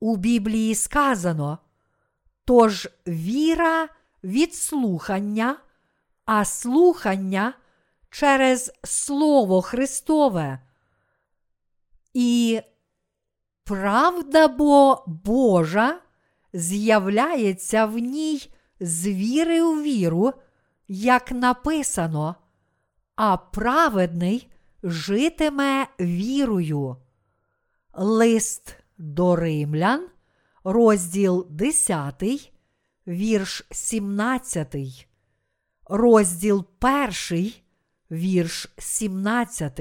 [0.00, 1.58] У Біблії сказано,
[2.44, 3.88] тож віра
[4.24, 5.56] від слухання,
[6.24, 7.52] а слухання
[8.10, 10.58] через Слово Христове.
[12.14, 12.60] І
[13.64, 16.00] правда бо Божа
[16.52, 18.50] з'являється в ній
[18.80, 20.32] з віри у віру,
[20.88, 22.34] як написано,
[23.16, 24.50] а праведний
[24.82, 26.96] житиме вірою.
[27.92, 30.08] Лист до римлян,
[30.64, 32.53] розділ 10,
[33.06, 34.76] вірш 17,
[35.84, 36.64] розділ
[37.30, 37.52] 1,
[38.10, 39.80] вірш 17.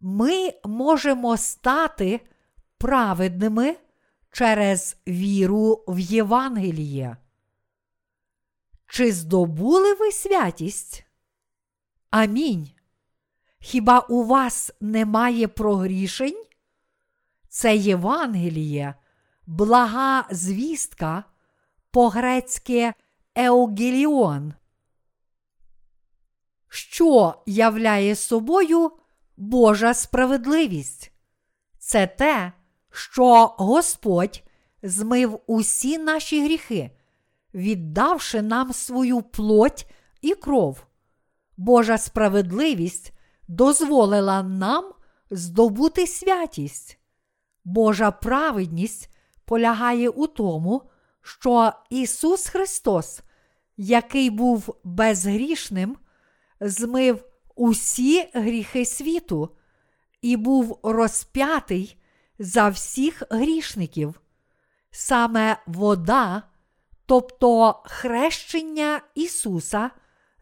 [0.00, 2.20] Ми можемо стати
[2.78, 3.76] праведними
[4.32, 7.16] через віру в Євангеліє.
[8.86, 11.04] Чи здобули ви святість?
[12.10, 12.70] Амінь.
[13.58, 16.44] Хіба у вас немає прогрішень?
[17.48, 18.94] Це Євангеліє,
[19.46, 21.24] блага звістка,
[21.90, 22.92] по-грецьки
[23.34, 24.54] Еугеліон.
[26.68, 28.90] Що являє собою
[29.36, 31.12] Божа справедливість?
[31.78, 32.52] Це те,
[32.90, 34.42] що Господь
[34.82, 36.90] змив усі наші гріхи,
[37.54, 39.86] віддавши нам свою плоть
[40.20, 40.86] і кров.
[41.56, 43.12] Божа справедливість
[43.48, 44.92] дозволила нам
[45.30, 46.98] здобути святість.
[47.64, 49.14] Божа праведність
[49.44, 50.89] полягає у тому,
[51.22, 53.20] що Ісус Христос,
[53.76, 55.96] який був безгрішним,
[56.60, 59.56] змив усі гріхи світу
[60.22, 61.96] і був розп'ятий
[62.38, 64.20] за всіх грішників.
[64.90, 66.42] Саме вода,
[67.06, 69.90] тобто хрещення Ісуса,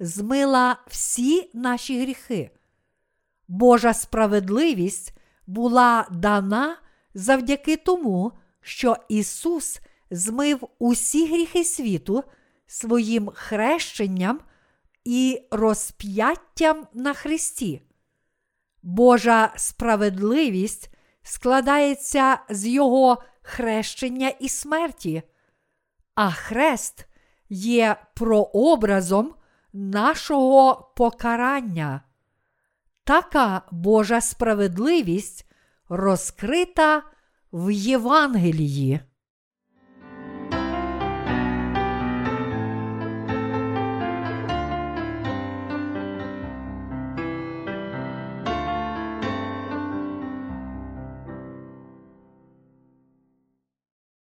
[0.01, 2.51] змила всі наші гріхи.
[3.49, 5.15] Божа справедливість
[5.47, 6.77] була дана
[7.15, 9.81] завдяки тому, що Ісус
[10.11, 12.25] змив усі гріхи світу
[12.67, 14.41] своїм хрещенням
[15.05, 17.83] і розп'яттям на Христі.
[18.83, 25.23] Божа справедливість складається з Його хрещення і смерті,
[26.15, 27.07] а хрест
[27.49, 29.35] є прообразом
[29.73, 32.03] нашого покарання.
[33.05, 35.47] Така Божа справедливість
[35.89, 37.03] розкрита
[37.53, 39.01] в Євангелії.